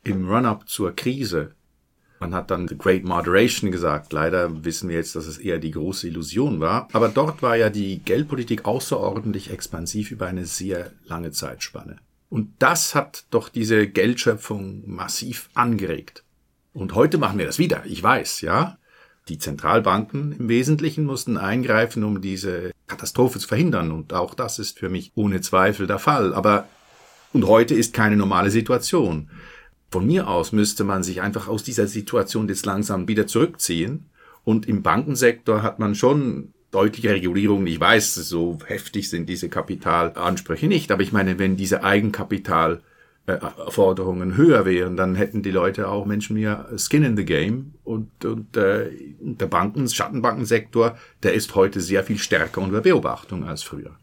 im 0.03 0.29
Run-up 0.29 0.67
zur 0.67 0.95
Krise, 0.95 1.53
man 2.19 2.33
hat 2.33 2.51
dann 2.51 2.67
The 2.67 2.77
Great 2.77 3.03
Moderation 3.03 3.71
gesagt. 3.71 4.11
Leider 4.11 4.65
wissen 4.65 4.89
wir 4.89 4.97
jetzt, 4.97 5.15
dass 5.15 5.27
es 5.27 5.37
eher 5.37 5.59
die 5.59 5.71
große 5.71 6.07
Illusion 6.07 6.59
war. 6.59 6.89
Aber 6.93 7.09
dort 7.09 7.41
war 7.41 7.55
ja 7.55 7.69
die 7.69 7.99
Geldpolitik 7.99 8.65
außerordentlich 8.65 9.51
expansiv 9.51 10.11
über 10.11 10.25
eine 10.25 10.45
sehr 10.45 10.91
lange 11.05 11.31
Zeitspanne. 11.31 11.97
Und 12.29 12.53
das 12.59 12.93
hat 12.93 13.25
doch 13.29 13.49
diese 13.49 13.87
Geldschöpfung 13.87 14.83
massiv 14.85 15.49
angeregt. 15.53 16.23
Und 16.73 16.93
heute 16.93 17.17
machen 17.17 17.39
wir 17.39 17.45
das 17.45 17.59
wieder. 17.59 17.83
Ich 17.85 18.03
weiß, 18.03 18.41
ja. 18.41 18.77
Die 19.29 19.39
Zentralbanken 19.39 20.33
im 20.33 20.47
Wesentlichen 20.47 21.03
mussten 21.03 21.37
eingreifen, 21.37 22.03
um 22.03 22.21
diese 22.21 22.71
Katastrophe 22.87 23.39
zu 23.39 23.47
verhindern. 23.47 23.91
Und 23.91 24.13
auch 24.13 24.33
das 24.33 24.59
ist 24.59 24.79
für 24.79 24.89
mich 24.89 25.11
ohne 25.15 25.41
Zweifel 25.41 25.87
der 25.87 25.99
Fall. 25.99 26.33
Aber, 26.33 26.67
und 27.33 27.45
heute 27.47 27.75
ist 27.75 27.93
keine 27.93 28.15
normale 28.15 28.51
Situation. 28.51 29.29
Von 29.91 30.05
mir 30.05 30.27
aus 30.27 30.51
müsste 30.51 30.83
man 30.83 31.03
sich 31.03 31.21
einfach 31.21 31.47
aus 31.47 31.63
dieser 31.63 31.87
Situation 31.87 32.47
jetzt 32.47 32.65
langsam 32.65 33.07
wieder 33.07 33.27
zurückziehen. 33.27 34.09
Und 34.43 34.67
im 34.67 34.81
Bankensektor 34.81 35.61
hat 35.63 35.79
man 35.79 35.95
schon 35.95 36.53
deutliche 36.71 37.11
Regulierungen. 37.11 37.67
Ich 37.67 37.79
weiß, 37.79 38.15
so 38.15 38.57
heftig 38.65 39.09
sind 39.09 39.29
diese 39.29 39.47
Kapitalansprüche 39.49 40.67
nicht, 40.67 40.91
aber 40.91 41.03
ich 41.03 41.11
meine, 41.11 41.37
wenn 41.39 41.55
diese 41.55 41.83
Eigenkapitalforderungen 41.83 44.35
höher 44.35 44.65
wären, 44.65 44.97
dann 44.97 45.15
hätten 45.15 45.43
die 45.43 45.51
Leute 45.51 45.89
auch 45.89 46.05
Menschen 46.05 46.35
mehr 46.35 46.67
Skin 46.77 47.03
in 47.03 47.15
the 47.15 47.25
Game 47.25 47.75
und, 47.83 48.25
und 48.25 48.57
äh, 48.57 48.89
der 49.19 49.47
Banken, 49.47 49.87
Schattenbankensektor, 49.87 50.97
der 51.23 51.33
ist 51.33 51.55
heute 51.55 51.79
sehr 51.81 52.03
viel 52.03 52.17
stärker 52.17 52.61
unter 52.61 52.81
Beobachtung 52.81 53.45
als 53.45 53.63
früher. 53.63 53.97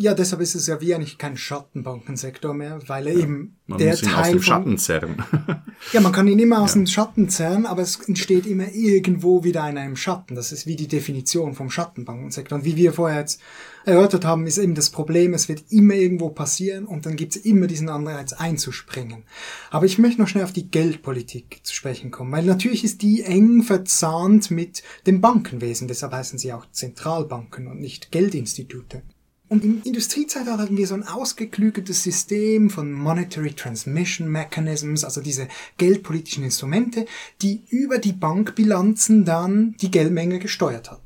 Ja, 0.00 0.14
deshalb 0.14 0.40
ist 0.40 0.54
es 0.54 0.68
ja 0.68 0.80
wie 0.80 0.94
eigentlich 0.94 1.18
kein 1.18 1.36
Schattenbankensektor 1.36 2.54
mehr, 2.54 2.78
weil 2.86 3.08
er 3.08 3.14
ja, 3.14 3.18
eben 3.18 3.56
man 3.66 3.78
der 3.78 3.90
muss 3.90 4.02
ihn 4.02 4.08
Teil 4.08 4.20
aus 4.20 4.30
dem 4.30 4.42
Schatten 4.42 4.78
zerren. 4.78 5.24
Ja, 5.92 6.00
man 6.00 6.10
kann 6.10 6.26
ihn 6.26 6.40
immer 6.40 6.60
aus 6.60 6.74
ja. 6.74 6.80
dem 6.80 6.86
Schatten 6.88 7.28
zerren, 7.28 7.64
aber 7.64 7.82
es 7.82 8.00
entsteht 8.08 8.46
immer 8.46 8.72
irgendwo 8.72 9.44
wieder 9.44 9.68
in 9.68 9.78
einem 9.78 9.94
Schatten. 9.94 10.34
Das 10.34 10.50
ist 10.50 10.66
wie 10.66 10.74
die 10.74 10.88
Definition 10.88 11.54
vom 11.54 11.70
Schattenbankensektor. 11.70 12.58
Und 12.58 12.64
wie 12.64 12.74
wir 12.74 12.92
vorher 12.92 13.20
jetzt 13.20 13.40
erörtert 13.84 14.24
haben, 14.24 14.48
ist 14.48 14.58
eben 14.58 14.74
das 14.74 14.90
Problem, 14.90 15.34
es 15.34 15.48
wird 15.48 15.62
immer 15.70 15.94
irgendwo 15.94 16.30
passieren 16.30 16.84
und 16.84 17.06
dann 17.06 17.14
gibt 17.14 17.36
es 17.36 17.44
immer 17.44 17.68
diesen 17.68 17.88
Anreiz 17.88 18.32
einzuspringen. 18.32 19.22
Aber 19.70 19.86
ich 19.86 19.98
möchte 19.98 20.20
noch 20.20 20.26
schnell 20.26 20.44
auf 20.44 20.52
die 20.52 20.68
Geldpolitik 20.68 21.60
zu 21.62 21.72
sprechen 21.72 22.10
kommen, 22.10 22.32
weil 22.32 22.44
natürlich 22.44 22.82
ist 22.82 23.02
die 23.02 23.22
eng 23.22 23.62
verzahnt 23.62 24.50
mit 24.50 24.82
dem 25.06 25.20
Bankenwesen. 25.20 25.86
Deshalb 25.86 26.12
heißen 26.12 26.40
sie 26.40 26.52
auch 26.52 26.66
Zentralbanken 26.72 27.68
und 27.68 27.78
nicht 27.78 28.10
Geldinstitute. 28.10 29.02
Und 29.48 29.64
im 29.64 29.82
Industriezeitalter 29.82 30.58
hatten 30.58 30.76
wir 30.76 30.86
so 30.86 30.94
ein 30.94 31.08
ausgeklügeltes 31.08 32.02
System 32.02 32.68
von 32.68 32.92
Monetary 32.92 33.54
Transmission 33.54 34.28
Mechanisms, 34.28 35.04
also 35.04 35.22
diese 35.22 35.48
geldpolitischen 35.78 36.44
Instrumente, 36.44 37.06
die 37.40 37.62
über 37.70 37.98
die 37.98 38.12
Bankbilanzen 38.12 39.24
dann 39.24 39.74
die 39.80 39.90
Geldmenge 39.90 40.38
gesteuert 40.38 40.90
hat. 40.90 41.00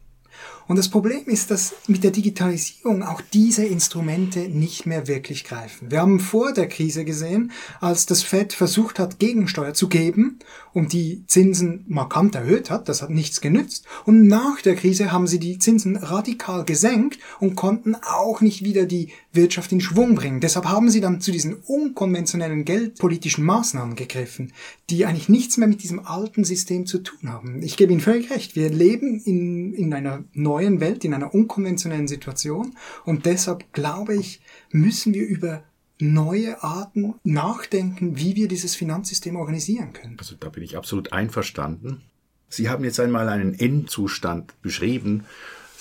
Und 0.69 0.77
das 0.77 0.89
Problem 0.89 1.25
ist, 1.27 1.51
dass 1.51 1.75
mit 1.87 2.05
der 2.05 2.11
Digitalisierung 2.11 3.03
auch 3.03 3.21
diese 3.33 3.65
Instrumente 3.65 4.41
nicht 4.49 4.87
mehr 4.87 5.09
wirklich 5.09 5.45
greifen. 5.45 5.91
Wir 5.91 6.01
haben 6.01 6.21
vor 6.21 6.53
der 6.53 6.69
Krise 6.69 7.05
gesehen, 7.05 7.53
als 7.81 8.07
das 8.07 8.23
Fed 8.23 8.53
versucht 8.53 8.99
hat, 8.99 9.19
Gegensteuer 9.19 9.75
zu 9.75 9.89
geben 9.89 10.39
und 10.73 10.93
die 10.93 11.25
Zinsen 11.27 11.85
markant 11.89 12.35
erhöht 12.35 12.71
hat, 12.71 12.89
das 12.89 13.03
hat 13.03 13.11
nichts 13.11 13.41
genützt. 13.41 13.87
Und 14.05 14.27
nach 14.27 14.61
der 14.63 14.77
Krise 14.77 15.13
haben 15.13 15.27
sie 15.27 15.39
die 15.39 15.59
Zinsen 15.59 15.97
radikal 15.97 16.65
gesenkt 16.65 17.19
und 17.41 17.57
konnten 17.57 17.95
auch 17.95 18.41
nicht 18.41 18.65
wieder 18.65 18.87
die 18.87 19.11
Wirtschaft 19.33 19.73
in 19.73 19.81
Schwung 19.81 20.15
bringen. 20.15 20.41
Deshalb 20.41 20.67
haben 20.67 20.91
sie 20.91 21.01
dann 21.01 21.21
zu 21.21 21.33
diesen 21.33 21.55
unkonventionellen 21.55 22.65
geldpolitischen 22.65 23.45
Maßnahmen 23.45 23.97
gegriffen, 23.97 24.53
die 24.91 25.07
eigentlich 25.07 25.29
nichts 25.29 25.57
mehr 25.57 25.69
mit 25.69 25.83
diesem 25.83 26.07
alten 26.07 26.45
System 26.45 26.87
zu 26.87 26.99
tun 26.99 27.31
haben. 27.31 27.63
Ich 27.63 27.77
gebe 27.77 27.93
Ihnen 27.93 28.01
völlig 28.01 28.31
recht. 28.31 28.57
Wir 28.57 28.69
leben 28.69 29.21
in, 29.21 29.73
in 29.73 29.95
einer 29.95 30.25
neuen 30.33 30.81
Welt, 30.81 31.05
in 31.05 31.15
einer 31.15 31.35
unkonventionellen 31.35 32.09
Situation. 32.09 32.77
Und 33.05 33.27
deshalb 33.27 33.73
glaube 33.73 34.15
ich, 34.17 34.41
müssen 34.71 35.15
wir 35.15 35.27
über 35.27 35.65
neue 35.99 36.63
Arten 36.63 37.15
nachdenken, 37.23 38.19
wie 38.19 38.37
wir 38.37 38.49
dieses 38.49 38.75
Finanzsystem 38.75 39.37
organisieren 39.37 39.93
können. 39.93 40.17
Also 40.19 40.35
da 40.39 40.49
bin 40.49 40.63
ich 40.63 40.77
absolut 40.77 41.13
einverstanden. 41.13 42.03
Sie 42.49 42.69
haben 42.69 42.85
jetzt 42.85 43.01
einmal 43.01 43.29
einen 43.29 43.55
Endzustand 43.55 44.61
beschrieben. 44.61 45.25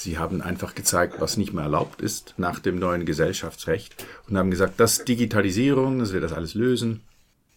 Sie 0.02 0.18
haben 0.18 0.42
einfach 0.42 0.74
gezeigt, 0.74 1.22
was 1.22 1.38
nicht 1.38 1.54
mehr 1.54 1.66
erlaubt 1.66 2.02
ist 2.02 2.34
nach 2.38 2.58
dem 2.58 2.80
neuen 2.80 3.06
Gesellschaftsrecht 3.06 4.04
und 4.28 4.36
haben 4.36 4.50
gesagt, 4.50 4.80
dass 4.80 5.06
Digitalisierung, 5.06 6.00
dass 6.00 6.12
wir 6.12 6.22
das 6.22 6.34
alles 6.34 6.56
lösen. 6.56 7.02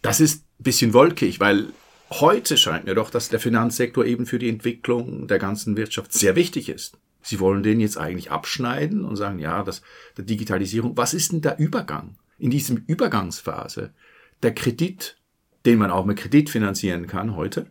Das 0.03 0.21
ist 0.21 0.45
ein 0.61 0.63
bisschen 0.63 0.93
wolkig, 0.93 1.41
weil 1.41 1.69
heute 2.11 2.59
scheint 2.59 2.85
mir 2.85 2.95
doch, 2.95 3.09
dass 3.09 3.31
der 3.31 3.41
Finanzsektor 3.41 4.05
eben 4.05 4.27
für 4.27 4.39
die 4.39 4.51
Entwicklung 4.51 5.27
der 5.27 5.39
ganzen 5.39 5.79
Wirtschaft 5.79 6.13
sehr 6.13 6.37
wichtig 6.37 6.69
ist. 6.69 6.99
Sie 7.23 7.41
wollen 7.41 7.63
den 7.63 7.81
jetzt 7.81 7.97
eigentlich 7.97 8.31
abschneiden 8.31 9.07
und 9.07 9.17
sagen, 9.17 9.39
ja, 9.39 9.63
das, 9.63 9.81
der 10.19 10.27
Digitalisierung, 10.27 10.99
was 10.99 11.15
ist 11.15 11.33
denn 11.33 11.41
der 11.41 11.59
Übergang? 11.59 12.19
In 12.39 12.51
diesem 12.51 12.85
Übergangsphase, 12.87 13.95
der 14.43 14.55
Kredit, 14.55 15.17
den 15.65 15.79
man 15.79 15.91
auch 15.91 16.05
mit 16.05 16.19
Kredit 16.19 16.51
finanzieren 16.51 17.07
kann 17.07 17.37
heute, 17.37 17.69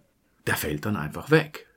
der 0.48 0.56
fällt 0.56 0.88
dann 0.88 0.96
einfach 0.96 1.30
weg. 1.30 1.68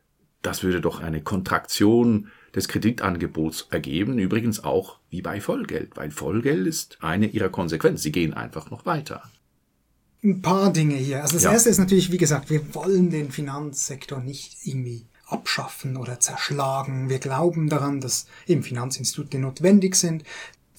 Das 0.41 0.62
würde 0.62 0.81
doch 0.81 1.00
eine 1.00 1.21
Kontraktion 1.21 2.29
des 2.57 2.69
Kreditangebots 2.69 3.69
ergeben, 3.71 4.19
übrigens 4.19 4.65
auch 4.65 4.99
wie 5.11 5.23
bei 5.23 5.41
Vollgeld, 5.41 5.97
weil 5.97 6.11
Vollgeld 6.11 6.67
ist 6.67 6.99
eine 7.03 7.27
ihrer 7.27 7.51
Konsequenzen. 7.51 8.03
Sie 8.03 8.13
gehen 8.13 8.35
einfach 8.35 8.71
noch 8.71 8.87
weiter. 8.87 9.23
Ein 10.25 10.41
paar 10.43 10.73
Dinge 10.73 10.97
hier. 10.97 11.23
Also 11.23 11.35
das 11.35 11.45
ja. 11.45 11.53
erste 11.53 11.69
ist 11.69 11.79
natürlich, 11.79 12.11
wie 12.11 12.19
gesagt, 12.19 12.51
wir 12.51 12.75
wollen 12.75 13.11
den 13.11 13.31
Finanzsektor 13.31 14.21
nicht 14.21 14.57
irgendwie 14.65 15.07
abschaffen 15.27 15.97
oder 15.97 16.19
zerschlagen. 16.19 17.11
Wir 17.11 17.19
glauben 17.19 17.69
daran, 17.69 18.01
dass 18.01 18.27
eben 18.47 18.63
Finanzinstitute 18.63 19.39
notwendig 19.39 19.95
sind. 19.95 20.25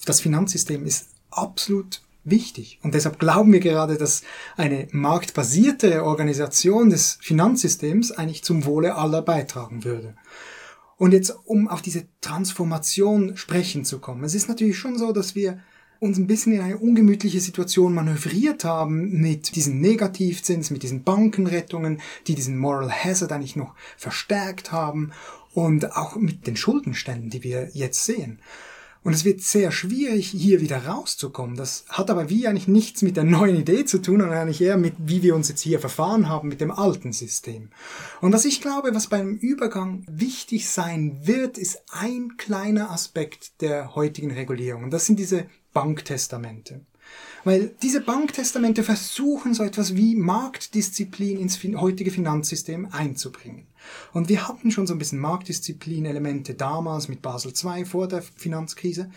Das 0.05 0.19
Finanzsystem 0.19 0.85
ist 0.85 1.09
absolut 1.29 2.01
wichtig. 2.23 2.79
Und 2.81 2.95
deshalb 2.95 3.19
glauben 3.19 3.53
wir 3.53 3.59
gerade, 3.59 3.97
dass 3.97 4.23
eine 4.57 4.87
marktbasiertere 4.91 6.03
Organisation 6.03 6.89
des 6.89 7.19
Finanzsystems 7.21 8.11
eigentlich 8.11 8.43
zum 8.43 8.65
Wohle 8.65 8.95
aller 8.95 9.21
beitragen 9.21 9.83
würde. 9.83 10.15
Und 10.97 11.13
jetzt, 11.13 11.33
um 11.45 11.67
auf 11.67 11.81
diese 11.81 12.07
Transformation 12.21 13.37
sprechen 13.37 13.85
zu 13.85 13.99
kommen. 13.99 14.23
Es 14.23 14.33
ist 14.33 14.49
natürlich 14.49 14.77
schon 14.77 14.97
so, 14.97 15.11
dass 15.11 15.35
wir 15.35 15.59
uns 15.99 16.17
ein 16.17 16.27
bisschen 16.27 16.53
in 16.53 16.61
eine 16.61 16.77
ungemütliche 16.77 17.39
Situation 17.39 17.93
manövriert 17.93 18.63
haben 18.63 19.09
mit 19.19 19.55
diesen 19.55 19.79
Negativzins, 19.79 20.69
mit 20.69 20.83
diesen 20.83 21.03
Bankenrettungen, 21.03 22.01
die 22.27 22.35
diesen 22.35 22.57
Moral 22.57 22.91
Hazard 22.91 23.31
eigentlich 23.31 23.55
noch 23.55 23.75
verstärkt 23.95 24.71
haben 24.71 25.11
und 25.53 25.95
auch 25.95 26.15
mit 26.15 26.45
den 26.45 26.55
Schuldenständen, 26.55 27.29
die 27.29 27.43
wir 27.43 27.69
jetzt 27.73 28.05
sehen. 28.05 28.39
Und 29.07 29.13
es 29.13 29.23
wird 29.23 29.39
sehr 29.39 29.71
schwierig, 29.71 30.27
hier 30.31 30.59
wieder 30.59 30.85
rauszukommen. 30.85 31.55
Das 31.55 31.85
hat 31.87 32.09
aber 32.09 32.29
wie 32.29 32.45
eigentlich 32.45 32.67
nichts 32.67 33.01
mit 33.03 33.15
der 33.15 33.23
neuen 33.23 33.55
Idee 33.55 33.85
zu 33.85 33.99
tun, 33.99 34.19
sondern 34.19 34.37
eigentlich 34.37 34.59
eher 34.59 34.75
mit, 34.75 34.95
wie 34.97 35.23
wir 35.23 35.33
uns 35.33 35.47
jetzt 35.47 35.61
hier 35.61 35.79
verfahren 35.79 36.27
haben 36.27 36.49
mit 36.49 36.59
dem 36.59 36.71
alten 36.71 37.13
System. 37.13 37.69
Und 38.19 38.33
was 38.33 38.43
ich 38.43 38.59
glaube, 38.59 38.93
was 38.93 39.07
beim 39.07 39.37
Übergang 39.37 40.03
wichtig 40.09 40.67
sein 40.69 41.21
wird, 41.23 41.57
ist 41.57 41.83
ein 41.89 42.35
kleiner 42.35 42.91
Aspekt 42.91 43.61
der 43.61 43.95
heutigen 43.95 44.31
Regulierung. 44.31 44.83
Und 44.83 44.91
das 44.91 45.05
sind 45.05 45.19
diese 45.19 45.45
Banktestamente. 45.71 46.81
Weil 47.47 47.73
diese 47.81 48.01
Banktestamente 48.01 48.83
versuchen 48.83 49.53
so 49.53 49.63
etwas 49.63 49.95
wie 49.95 50.17
Marktdisziplin 50.17 51.39
ins 51.39 51.63
heutige 51.79 52.11
Finanzsystem 52.11 52.89
einzubringen. 52.91 53.67
Und 54.11 54.27
wir 54.27 54.49
hatten 54.49 54.69
schon 54.69 54.85
so 54.85 54.93
ein 54.93 54.97
bisschen 54.97 55.19
Marktdisziplin-Elemente 55.19 56.55
damals 56.55 57.07
mit 57.07 57.21
Basel 57.21 57.53
II 57.53 57.85
vor 57.85 58.09
der 58.09 58.21
Finanzkrise. 58.21 59.09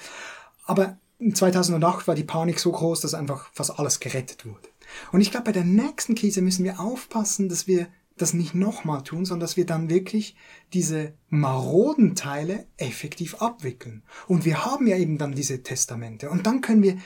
Aber 0.64 0.96
2008 1.34 2.06
war 2.06 2.14
die 2.14 2.22
Panik 2.22 2.60
so 2.60 2.70
groß, 2.70 3.00
dass 3.00 3.14
einfach 3.14 3.50
fast 3.52 3.76
alles 3.80 3.98
gerettet 3.98 4.46
wurde. 4.46 4.68
Und 5.10 5.22
ich 5.22 5.32
glaube, 5.32 5.46
bei 5.46 5.52
der 5.52 5.64
nächsten 5.64 6.14
Krise 6.14 6.40
müssen 6.40 6.62
wir 6.62 6.78
aufpassen, 6.78 7.48
dass 7.48 7.66
wir 7.66 7.88
das 8.16 8.32
nicht 8.32 8.54
nochmal 8.54 9.02
tun, 9.02 9.24
sondern 9.24 9.40
dass 9.40 9.56
wir 9.56 9.66
dann 9.66 9.90
wirklich 9.90 10.36
diese 10.72 11.14
maroden 11.30 12.14
Teile 12.14 12.66
effektiv 12.76 13.36
abwickeln. 13.36 14.04
Und 14.28 14.44
wir 14.44 14.64
haben 14.64 14.86
ja 14.86 14.96
eben 14.96 15.18
dann 15.18 15.34
diese 15.34 15.64
Testamente. 15.64 16.30
Und 16.30 16.46
dann 16.46 16.60
können 16.60 16.84
wir 16.84 16.98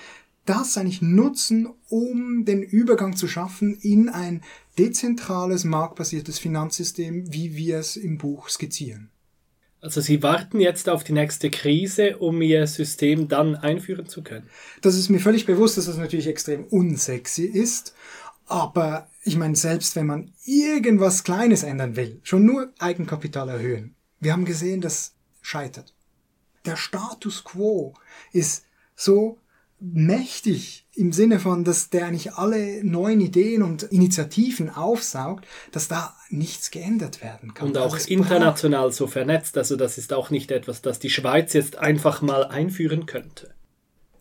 das 0.45 0.77
eigentlich 0.77 1.03
nutzen, 1.03 1.69
um 1.89 2.45
den 2.45 2.63
Übergang 2.63 3.17
zu 3.17 3.29
schaffen 3.29 3.77
in 3.81 4.09
ein 4.09 4.43
dezentrales, 4.79 5.65
marktbasiertes 5.65 6.39
Finanzsystem, 6.39 7.33
wie 7.33 7.57
wir 7.57 7.79
es 7.79 7.97
im 7.97 8.19
Buch 8.19 8.49
skizzieren. 8.49 9.11
Also 9.81 10.01
Sie 10.01 10.23
warten 10.23 10.61
jetzt 10.61 10.89
auf 10.89 11.05
die 11.05 11.13
nächste 11.13 11.51
Krise, 11.51 12.17
um 12.17 12.41
Ihr 12.41 12.67
System 12.67 13.29
dann 13.29 13.55
einführen 13.55 14.07
zu 14.07 14.23
können? 14.23 14.49
Das 14.81 14.95
ist 14.95 15.11
mir 15.11 15.21
völlig 15.21 15.45
bewusst, 15.45 15.77
dass 15.77 15.87
das 15.87 15.99
natürlich 15.99 16.27
extrem 16.27 16.65
unsexy 16.65 17.45
ist. 17.45 17.95
Aber 18.47 19.09
ich 19.25 19.37
meine, 19.37 19.57
selbst 19.57 19.95
wenn 19.97 20.07
man 20.07 20.33
irgendwas 20.45 21.23
Kleines 21.23 21.63
ändern 21.63 21.97
will, 21.97 22.21
schon 22.23 22.47
nur 22.47 22.73
Eigenkapital 22.79 23.49
erhöhen. 23.49 23.95
Wir 24.21 24.33
haben 24.33 24.47
gesehen, 24.47 24.81
das 24.81 25.13
scheitert. 25.43 25.95
Der 26.65 26.77
Status 26.77 27.45
quo 27.45 27.95
ist 28.33 28.65
so 28.97 29.39
mächtig 29.93 30.87
im 30.95 31.13
Sinne 31.13 31.41
von, 31.41 31.65
dass 31.65 31.91
der 31.91 32.07
eigentlich 32.07 32.35
alle 32.35 32.85
neuen 32.85 33.21
Ideen 33.21 33.63
und 33.63 33.83
Initiativen 33.85 34.71
aufsaugt, 34.71 35.47
dass 35.73 35.89
da 35.89 36.17
nichts 36.31 36.71
geändert 36.71 37.23
werden 37.23 37.55
kann. 37.55 37.69
Und 37.69 37.79
auch 37.79 37.95
also 37.95 38.09
international 38.09 38.93
so 38.93 39.07
vernetzt. 39.07 39.59
Also 39.59 39.77
das 39.77 39.99
ist 39.99 40.13
auch 40.13 40.31
nicht 40.31 40.51
etwas, 40.51 40.83
das 40.83 41.01
die 41.01 41.11
Schweiz 41.11 41.53
jetzt 41.53 41.79
einfach 41.79 42.23
mal 42.23 42.45
einführen 42.45 43.07
könnte. 43.07 43.55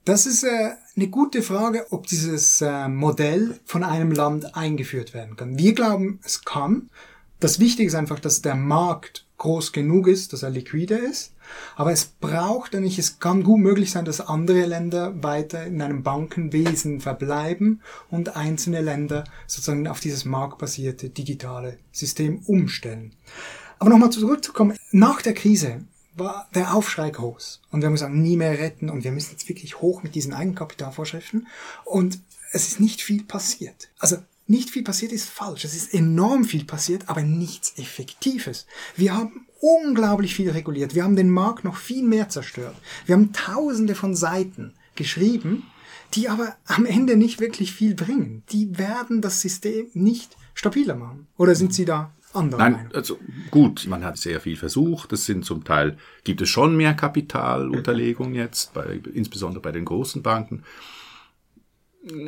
Das 0.05 0.25
ist 0.25 0.43
äh, 0.43 0.71
eine 0.95 1.07
gute 1.07 1.41
Frage, 1.41 1.87
ob 1.91 2.07
dieses 2.07 2.59
äh, 2.61 2.89
Modell 2.89 3.59
von 3.63 3.83
einem 3.83 4.11
Land 4.11 4.55
eingeführt 4.55 5.13
werden 5.13 5.37
kann. 5.37 5.57
Wir 5.57 5.73
glauben, 5.73 6.19
es 6.23 6.43
kann. 6.43 6.89
Das 7.39 7.59
Wichtige 7.59 7.87
ist 7.87 7.95
einfach, 7.95 8.19
dass 8.19 8.41
der 8.41 8.55
Markt 8.55 9.25
groß 9.37 9.71
genug 9.71 10.07
ist, 10.07 10.33
dass 10.33 10.43
er 10.43 10.49
liquide 10.49 10.95
ist. 10.95 11.32
Aber 11.75 11.91
es 11.91 12.05
braucht 12.05 12.75
eigentlich, 12.75 12.99
es 12.99 13.19
kann 13.19 13.43
gut 13.43 13.59
möglich 13.59 13.91
sein, 13.91 14.05
dass 14.05 14.21
andere 14.21 14.65
Länder 14.65 15.23
weiter 15.23 15.65
in 15.65 15.81
einem 15.81 16.03
Bankenwesen 16.03 17.01
verbleiben 17.01 17.81
und 18.09 18.35
einzelne 18.35 18.81
Länder 18.81 19.23
sozusagen 19.47 19.87
auf 19.87 19.99
dieses 19.99 20.25
marktbasierte 20.25 21.09
digitale 21.09 21.77
System 21.91 22.39
umstellen. 22.45 23.13
Aber 23.79 23.89
nochmal 23.89 24.11
zurückzukommen, 24.11 24.77
nach 24.91 25.21
der 25.21 25.33
Krise 25.33 25.83
war 26.15 26.47
der 26.53 26.73
Aufschrei 26.73 27.09
groß. 27.09 27.61
Und 27.71 27.81
wir 27.81 27.87
haben 27.87 27.93
gesagt, 27.93 28.13
nie 28.13 28.37
mehr 28.37 28.59
retten 28.59 28.89
und 28.89 29.03
wir 29.03 29.11
müssen 29.11 29.31
jetzt 29.31 29.49
wirklich 29.49 29.81
hoch 29.81 30.03
mit 30.03 30.15
diesen 30.15 30.33
Eigenkapitalvorschriften. 30.33 31.47
Und 31.85 32.19
es 32.51 32.67
ist 32.67 32.79
nicht 32.79 33.01
viel 33.01 33.23
passiert. 33.23 33.89
Also 33.97 34.17
nicht 34.47 34.69
viel 34.69 34.83
passiert 34.83 35.11
ist 35.11 35.29
falsch. 35.29 35.63
Es 35.63 35.75
ist 35.75 35.93
enorm 35.93 36.43
viel 36.43 36.65
passiert, 36.65 37.09
aber 37.09 37.21
nichts 37.21 37.77
Effektives. 37.77 38.65
Wir 38.95 39.15
haben 39.15 39.45
unglaublich 39.61 40.35
viel 40.35 40.51
reguliert. 40.51 40.95
Wir 40.95 41.03
haben 41.03 41.15
den 41.15 41.29
Markt 41.29 41.63
noch 41.63 41.77
viel 41.77 42.03
mehr 42.03 42.29
zerstört. 42.29 42.75
Wir 43.05 43.15
haben 43.15 43.31
tausende 43.31 43.95
von 43.95 44.15
Seiten 44.15 44.73
geschrieben, 44.95 45.63
die 46.13 46.29
aber 46.29 46.55
am 46.65 46.85
Ende 46.85 47.15
nicht 47.15 47.39
wirklich 47.39 47.73
viel 47.73 47.95
bringen. 47.95 48.43
Die 48.51 48.77
werden 48.77 49.21
das 49.21 49.41
System 49.41 49.87
nicht 49.93 50.35
stabiler 50.53 50.95
machen. 50.95 51.27
Oder 51.37 51.55
sind 51.55 51.73
Sie 51.73 51.85
da 51.85 52.11
anderer 52.33 52.59
Nein, 52.59 52.73
Meinung? 52.73 52.91
also 52.93 53.17
gut, 53.51 53.87
man 53.87 54.03
hat 54.03 54.17
sehr 54.17 54.41
viel 54.41 54.57
versucht. 54.57 55.13
Es 55.13 55.25
sind 55.25 55.45
zum 55.45 55.63
Teil, 55.63 55.97
gibt 56.23 56.41
es 56.41 56.49
schon 56.49 56.75
mehr 56.75 56.93
Kapitalunterlegung 56.93 58.33
jetzt, 58.33 58.73
bei, 58.73 58.99
insbesondere 59.13 59.61
bei 59.61 59.71
den 59.71 59.85
großen 59.85 60.21
Banken. 60.21 60.63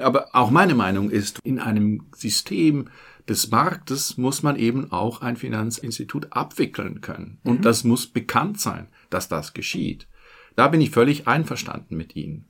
Aber 0.01 0.29
auch 0.33 0.51
meine 0.51 0.75
Meinung 0.75 1.09
ist, 1.09 1.39
in 1.43 1.59
einem 1.59 2.05
System 2.15 2.89
des 3.27 3.49
Marktes 3.51 4.17
muss 4.17 4.43
man 4.43 4.55
eben 4.55 4.91
auch 4.91 5.21
ein 5.21 5.35
Finanzinstitut 5.35 6.27
abwickeln 6.31 7.01
können. 7.01 7.39
Und 7.43 7.65
das 7.65 7.83
muss 7.83 8.07
bekannt 8.07 8.59
sein, 8.59 8.87
dass 9.09 9.27
das 9.27 9.53
geschieht. 9.53 10.07
Da 10.55 10.67
bin 10.67 10.81
ich 10.81 10.91
völlig 10.91 11.27
einverstanden 11.27 11.97
mit 11.97 12.15
Ihnen. 12.15 12.45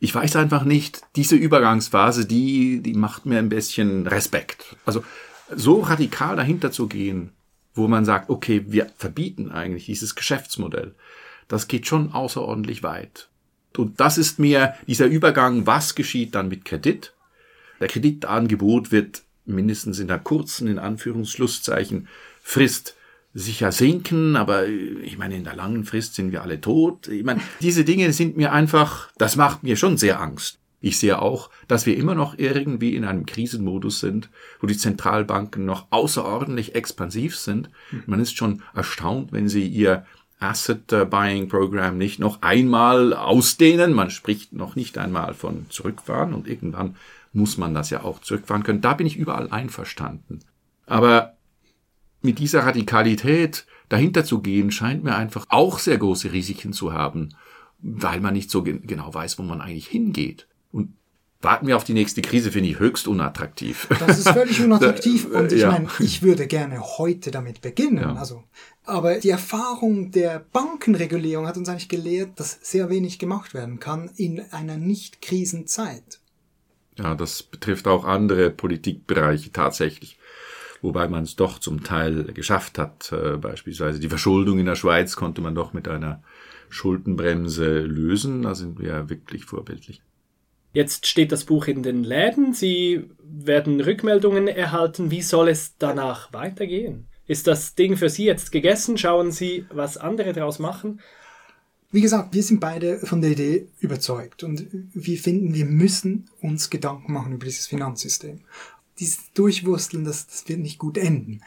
Ich 0.00 0.14
weiß 0.14 0.36
einfach 0.36 0.64
nicht, 0.64 1.00
diese 1.16 1.36
Übergangsphase, 1.36 2.26
die, 2.26 2.82
die 2.82 2.94
macht 2.94 3.24
mir 3.24 3.38
ein 3.38 3.48
bisschen 3.48 4.06
Respekt. 4.06 4.76
Also 4.84 5.04
so 5.54 5.80
radikal 5.80 6.36
dahinter 6.36 6.70
zu 6.72 6.88
gehen, 6.88 7.30
wo 7.74 7.88
man 7.88 8.04
sagt, 8.04 8.28
okay, 8.28 8.64
wir 8.68 8.90
verbieten 8.96 9.50
eigentlich 9.50 9.86
dieses 9.86 10.14
Geschäftsmodell, 10.14 10.94
das 11.48 11.68
geht 11.68 11.86
schon 11.86 12.12
außerordentlich 12.12 12.82
weit. 12.82 13.28
Und 13.76 14.00
das 14.00 14.18
ist 14.18 14.38
mir 14.38 14.74
dieser 14.86 15.06
Übergang, 15.06 15.66
was 15.66 15.94
geschieht 15.94 16.34
dann 16.34 16.48
mit 16.48 16.64
Kredit? 16.64 17.12
Der 17.80 17.88
Kreditangebot 17.88 18.92
wird 18.92 19.22
mindestens 19.46 19.98
in 19.98 20.08
der 20.08 20.18
kurzen, 20.18 20.68
in 20.68 20.78
Anführungsschlusszeichen, 20.78 22.08
Frist 22.40 22.96
sicher 23.34 23.72
sinken, 23.72 24.36
aber 24.36 24.66
ich 24.68 25.18
meine, 25.18 25.36
in 25.36 25.44
der 25.44 25.56
langen 25.56 25.84
Frist 25.84 26.14
sind 26.14 26.30
wir 26.30 26.42
alle 26.42 26.60
tot. 26.60 27.08
Ich 27.08 27.24
meine, 27.24 27.40
diese 27.60 27.84
Dinge 27.84 28.12
sind 28.12 28.36
mir 28.36 28.52
einfach, 28.52 29.10
das 29.18 29.34
macht 29.34 29.64
mir 29.64 29.76
schon 29.76 29.96
sehr 29.96 30.20
Angst. 30.20 30.60
Ich 30.80 30.98
sehe 30.98 31.20
auch, 31.20 31.50
dass 31.66 31.86
wir 31.86 31.96
immer 31.96 32.14
noch 32.14 32.38
irgendwie 32.38 32.94
in 32.94 33.04
einem 33.04 33.26
Krisenmodus 33.26 34.00
sind, 34.00 34.28
wo 34.60 34.66
die 34.66 34.76
Zentralbanken 34.76 35.64
noch 35.64 35.86
außerordentlich 35.90 36.74
expansiv 36.74 37.36
sind. 37.36 37.70
Man 38.06 38.20
ist 38.20 38.36
schon 38.36 38.62
erstaunt, 38.74 39.32
wenn 39.32 39.48
sie 39.48 39.66
ihr 39.66 40.04
Asset 40.44 40.86
Buying 41.10 41.48
Program 41.48 41.98
nicht 41.98 42.18
noch 42.18 42.42
einmal 42.42 43.14
ausdehnen. 43.14 43.92
Man 43.92 44.10
spricht 44.10 44.52
noch 44.52 44.76
nicht 44.76 44.98
einmal 44.98 45.34
von 45.34 45.66
zurückfahren 45.70 46.34
und 46.34 46.46
irgendwann 46.46 46.96
muss 47.32 47.58
man 47.58 47.74
das 47.74 47.90
ja 47.90 48.04
auch 48.04 48.20
zurückfahren 48.20 48.62
können. 48.62 48.80
Da 48.80 48.94
bin 48.94 49.06
ich 49.06 49.16
überall 49.16 49.50
einverstanden. 49.50 50.40
Aber 50.86 51.36
mit 52.22 52.38
dieser 52.38 52.64
Radikalität 52.64 53.66
dahinter 53.88 54.24
zu 54.24 54.40
gehen, 54.40 54.70
scheint 54.70 55.04
mir 55.04 55.16
einfach 55.16 55.46
auch 55.48 55.78
sehr 55.78 55.98
große 55.98 56.32
Risiken 56.32 56.72
zu 56.72 56.92
haben, 56.92 57.30
weil 57.80 58.20
man 58.20 58.34
nicht 58.34 58.50
so 58.50 58.62
gen 58.62 58.86
genau 58.86 59.12
weiß, 59.12 59.38
wo 59.38 59.42
man 59.42 59.60
eigentlich 59.60 59.88
hingeht. 59.88 60.46
Und 60.72 60.94
warten 61.44 61.66
wir 61.66 61.76
auf 61.76 61.84
die 61.84 61.92
nächste 61.94 62.22
Krise, 62.22 62.50
finde 62.50 62.70
ich 62.70 62.78
höchst 62.78 63.06
unattraktiv. 63.06 63.86
Das 64.00 64.18
ist 64.18 64.28
völlig 64.30 64.60
unattraktiv 64.64 65.26
und 65.26 65.52
ich 65.52 65.60
Ja. 65.62 65.70
meine, 65.70 65.88
ich 66.00 66.22
würde 66.22 66.46
gerne 66.46 66.80
heute 66.98 67.30
damit 67.30 67.60
beginnen. 67.60 67.98
Ja. 68.02 68.14
Also, 68.14 68.42
aber 68.84 69.16
die 69.20 69.30
Erfahrung 69.30 70.10
der 70.10 70.44
Bankenregulierung 70.52 71.46
hat 71.46 71.56
uns 71.56 71.68
eigentlich 71.68 71.88
gelehrt, 71.88 72.40
dass 72.40 72.58
sehr 72.62 72.90
wenig 72.90 73.18
gemacht 73.18 73.54
werden 73.54 73.78
kann 73.78 74.10
in 74.16 74.40
einer 74.52 74.76
Nicht-Krisenzeit. 74.76 76.20
Ja, 76.98 77.14
das 77.14 77.42
betrifft 77.42 77.86
auch 77.88 78.04
andere 78.04 78.50
Politikbereiche 78.50 79.52
tatsächlich. 79.52 80.18
Wobei 80.82 81.08
man 81.08 81.24
es 81.24 81.34
doch 81.34 81.58
zum 81.58 81.82
Teil 81.82 82.24
geschafft 82.34 82.78
hat. 82.78 83.10
Äh, 83.10 83.36
beispielsweise 83.38 84.00
die 84.00 84.08
Verschuldung 84.10 84.58
in 84.58 84.66
der 84.66 84.74
Schweiz 84.76 85.16
konnte 85.16 85.40
man 85.40 85.54
doch 85.54 85.72
mit 85.72 85.88
einer 85.88 86.22
Schuldenbremse 86.68 87.80
lösen. 87.80 88.42
Da 88.42 88.54
sind 88.54 88.78
wir 88.78 89.08
wirklich 89.08 89.44
vorbildlich. 89.46 90.02
Jetzt 90.74 91.06
steht 91.06 91.30
das 91.30 91.44
Buch 91.44 91.68
in 91.68 91.84
den 91.84 92.02
Läden. 92.02 92.52
Sie 92.52 93.08
werden 93.22 93.80
Rückmeldungen 93.80 94.48
erhalten. 94.48 95.12
Wie 95.12 95.22
soll 95.22 95.48
es 95.48 95.76
danach 95.78 96.32
weitergehen? 96.32 97.06
Ist 97.28 97.46
das 97.46 97.76
Ding 97.76 97.96
für 97.96 98.10
Sie 98.10 98.24
jetzt 98.24 98.50
gegessen? 98.50 98.98
Schauen 98.98 99.30
Sie, 99.30 99.66
was 99.70 99.96
andere 99.96 100.32
daraus 100.32 100.58
machen? 100.58 101.00
Wie 101.92 102.00
gesagt, 102.00 102.34
wir 102.34 102.42
sind 102.42 102.58
beide 102.58 102.98
von 102.98 103.20
der 103.20 103.30
Idee 103.30 103.68
überzeugt 103.78 104.42
und 104.42 104.66
wir 104.92 105.16
finden, 105.16 105.54
wir 105.54 105.64
müssen 105.64 106.28
uns 106.40 106.68
Gedanken 106.68 107.12
machen 107.12 107.34
über 107.34 107.46
dieses 107.46 107.68
Finanzsystem. 107.68 108.40
Dieses 108.98 109.32
Durchwursteln, 109.32 110.04
das, 110.04 110.26
das 110.26 110.48
wird 110.48 110.58
nicht 110.58 110.80
gut 110.80 110.98
enden. 110.98 111.42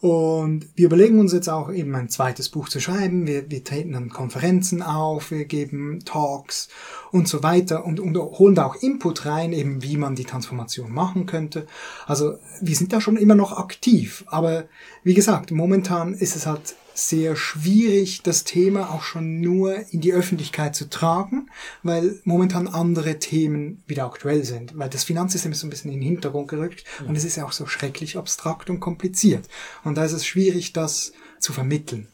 Und 0.00 0.66
wir 0.76 0.86
überlegen 0.86 1.18
uns 1.18 1.34
jetzt 1.34 1.48
auch 1.48 1.70
eben 1.70 1.94
ein 1.94 2.08
zweites 2.08 2.48
Buch 2.48 2.70
zu 2.70 2.80
schreiben. 2.80 3.26
Wir, 3.26 3.50
wir 3.50 3.62
treten 3.62 3.94
an 3.94 4.08
Konferenzen 4.08 4.82
auf, 4.82 5.30
wir 5.30 5.44
geben 5.44 5.98
Talks 6.06 6.68
und 7.12 7.28
so 7.28 7.42
weiter 7.42 7.84
und, 7.84 8.00
und 8.00 8.16
holen 8.16 8.54
da 8.54 8.64
auch 8.64 8.76
Input 8.76 9.26
rein, 9.26 9.52
eben 9.52 9.82
wie 9.82 9.98
man 9.98 10.14
die 10.14 10.24
Transformation 10.24 10.90
machen 10.90 11.26
könnte. 11.26 11.66
Also 12.06 12.38
wir 12.62 12.76
sind 12.76 12.94
da 12.94 13.00
schon 13.02 13.18
immer 13.18 13.34
noch 13.34 13.58
aktiv. 13.58 14.24
Aber 14.28 14.64
wie 15.04 15.14
gesagt, 15.14 15.50
momentan 15.50 16.14
ist 16.14 16.34
es 16.34 16.46
halt 16.46 16.76
sehr 17.08 17.36
schwierig, 17.36 18.22
das 18.22 18.44
Thema 18.44 18.90
auch 18.90 19.02
schon 19.02 19.40
nur 19.40 19.76
in 19.90 20.00
die 20.00 20.12
Öffentlichkeit 20.12 20.74
zu 20.74 20.88
tragen, 20.88 21.50
weil 21.82 22.20
momentan 22.24 22.68
andere 22.68 23.18
Themen 23.18 23.82
wieder 23.86 24.04
aktuell 24.04 24.44
sind. 24.44 24.76
Weil 24.76 24.90
das 24.90 25.04
Finanzsystem 25.04 25.52
ist 25.52 25.60
so 25.60 25.66
ein 25.66 25.70
bisschen 25.70 25.92
in 25.92 26.00
den 26.00 26.06
Hintergrund 26.06 26.48
gerückt 26.48 26.84
und 27.06 27.16
es 27.16 27.24
ist 27.24 27.36
ja 27.36 27.44
auch 27.44 27.52
so 27.52 27.66
schrecklich 27.66 28.16
abstrakt 28.16 28.70
und 28.70 28.80
kompliziert. 28.80 29.48
Und 29.84 29.96
da 29.96 30.04
ist 30.04 30.12
es 30.12 30.26
schwierig, 30.26 30.72
das 30.72 31.12
zu 31.38 31.52
vermitteln. 31.52 32.08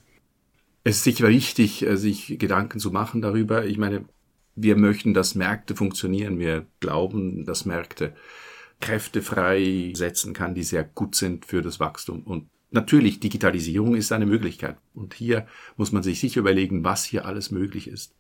Es 0.85 0.99
ist 0.99 1.05
sicher 1.05 1.29
wichtig, 1.29 1.85
äh, 1.85 1.97
sich 1.97 2.39
Gedanken 2.39 2.79
zu 2.79 2.93
machen 2.93 3.21
darüber. 3.21 3.67
Ich 3.67 3.79
meine, 3.79 4.05
wir 4.55 4.77
möchten, 4.77 5.15
dass 5.15 5.35
Märkte 5.35 5.75
funktionieren. 5.75 6.39
Wir 6.39 6.67
glauben, 6.81 7.45
dass 7.45 7.65
Märkte 7.65 8.15
Kräfte 8.81 9.23
freisetzen 9.23 10.33
kann, 10.33 10.55
die 10.55 10.63
sehr 10.63 10.85
gut 10.85 11.15
sind 11.15 11.47
für 11.47 11.63
das 11.63 11.81
Wachstum. 11.81 12.23
Und 12.23 12.49
natürlich, 12.71 13.21
Digitalisierung 13.21 13.95
ist 13.95 14.13
eine 14.13 14.27
Möglichkeit. 14.27 14.77
Und 14.95 15.15
hier 15.15 15.47
muss 15.77 15.93
man 15.93 16.03
sich 16.03 16.21
sicher 16.21 16.41
überlegen, 16.41 16.85
was 16.85 17.05
hier 17.05 17.27
alles 17.27 17.51
möglich 17.51 17.89
ist. 17.89 18.15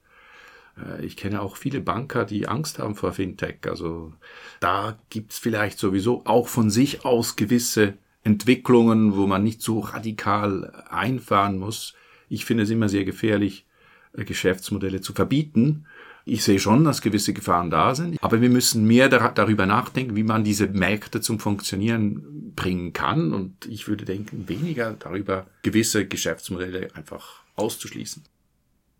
Äh, 0.76 1.04
Ich 1.04 1.16
kenne 1.16 1.40
auch 1.40 1.56
viele 1.56 1.80
Banker, 1.80 2.24
die 2.24 2.48
Angst 2.48 2.78
haben 2.78 2.94
vor 2.94 3.12
Fintech. 3.12 3.58
Also 3.68 4.12
da 4.60 4.98
gibt's 5.10 5.38
vielleicht 5.38 5.78
sowieso 5.78 6.22
auch 6.24 6.48
von 6.48 6.70
sich 6.70 7.04
aus 7.04 7.36
gewisse 7.36 7.94
Entwicklungen, 8.24 9.16
wo 9.16 9.26
man 9.26 9.44
nicht 9.44 9.62
so 9.62 9.80
radikal 9.80 10.84
einfahren 10.90 11.58
muss. 11.58 11.94
Ich 12.28 12.44
finde 12.44 12.64
es 12.64 12.70
immer 12.70 12.88
sehr 12.88 13.04
gefährlich, 13.04 13.66
äh, 14.14 14.24
Geschäftsmodelle 14.24 15.00
zu 15.00 15.12
verbieten. 15.12 15.86
Ich 16.28 16.42
sehe 16.42 16.58
schon, 16.58 16.82
dass 16.82 17.02
gewisse 17.02 17.32
Gefahren 17.32 17.70
da 17.70 17.94
sind, 17.94 18.20
aber 18.20 18.40
wir 18.40 18.50
müssen 18.50 18.84
mehr 18.84 19.08
dar 19.08 19.32
darüber 19.32 19.64
nachdenken, 19.64 20.16
wie 20.16 20.24
man 20.24 20.42
diese 20.42 20.66
Märkte 20.66 21.20
zum 21.20 21.38
Funktionieren 21.38 22.35
bringen 22.56 22.92
kann. 22.92 23.32
Und 23.32 23.66
ich 23.66 23.86
würde 23.86 24.04
denken, 24.04 24.48
weniger 24.48 24.96
darüber, 24.98 25.46
gewisse 25.62 26.06
Geschäftsmodelle 26.06 26.88
einfach 26.94 27.42
auszuschließen. 27.54 28.24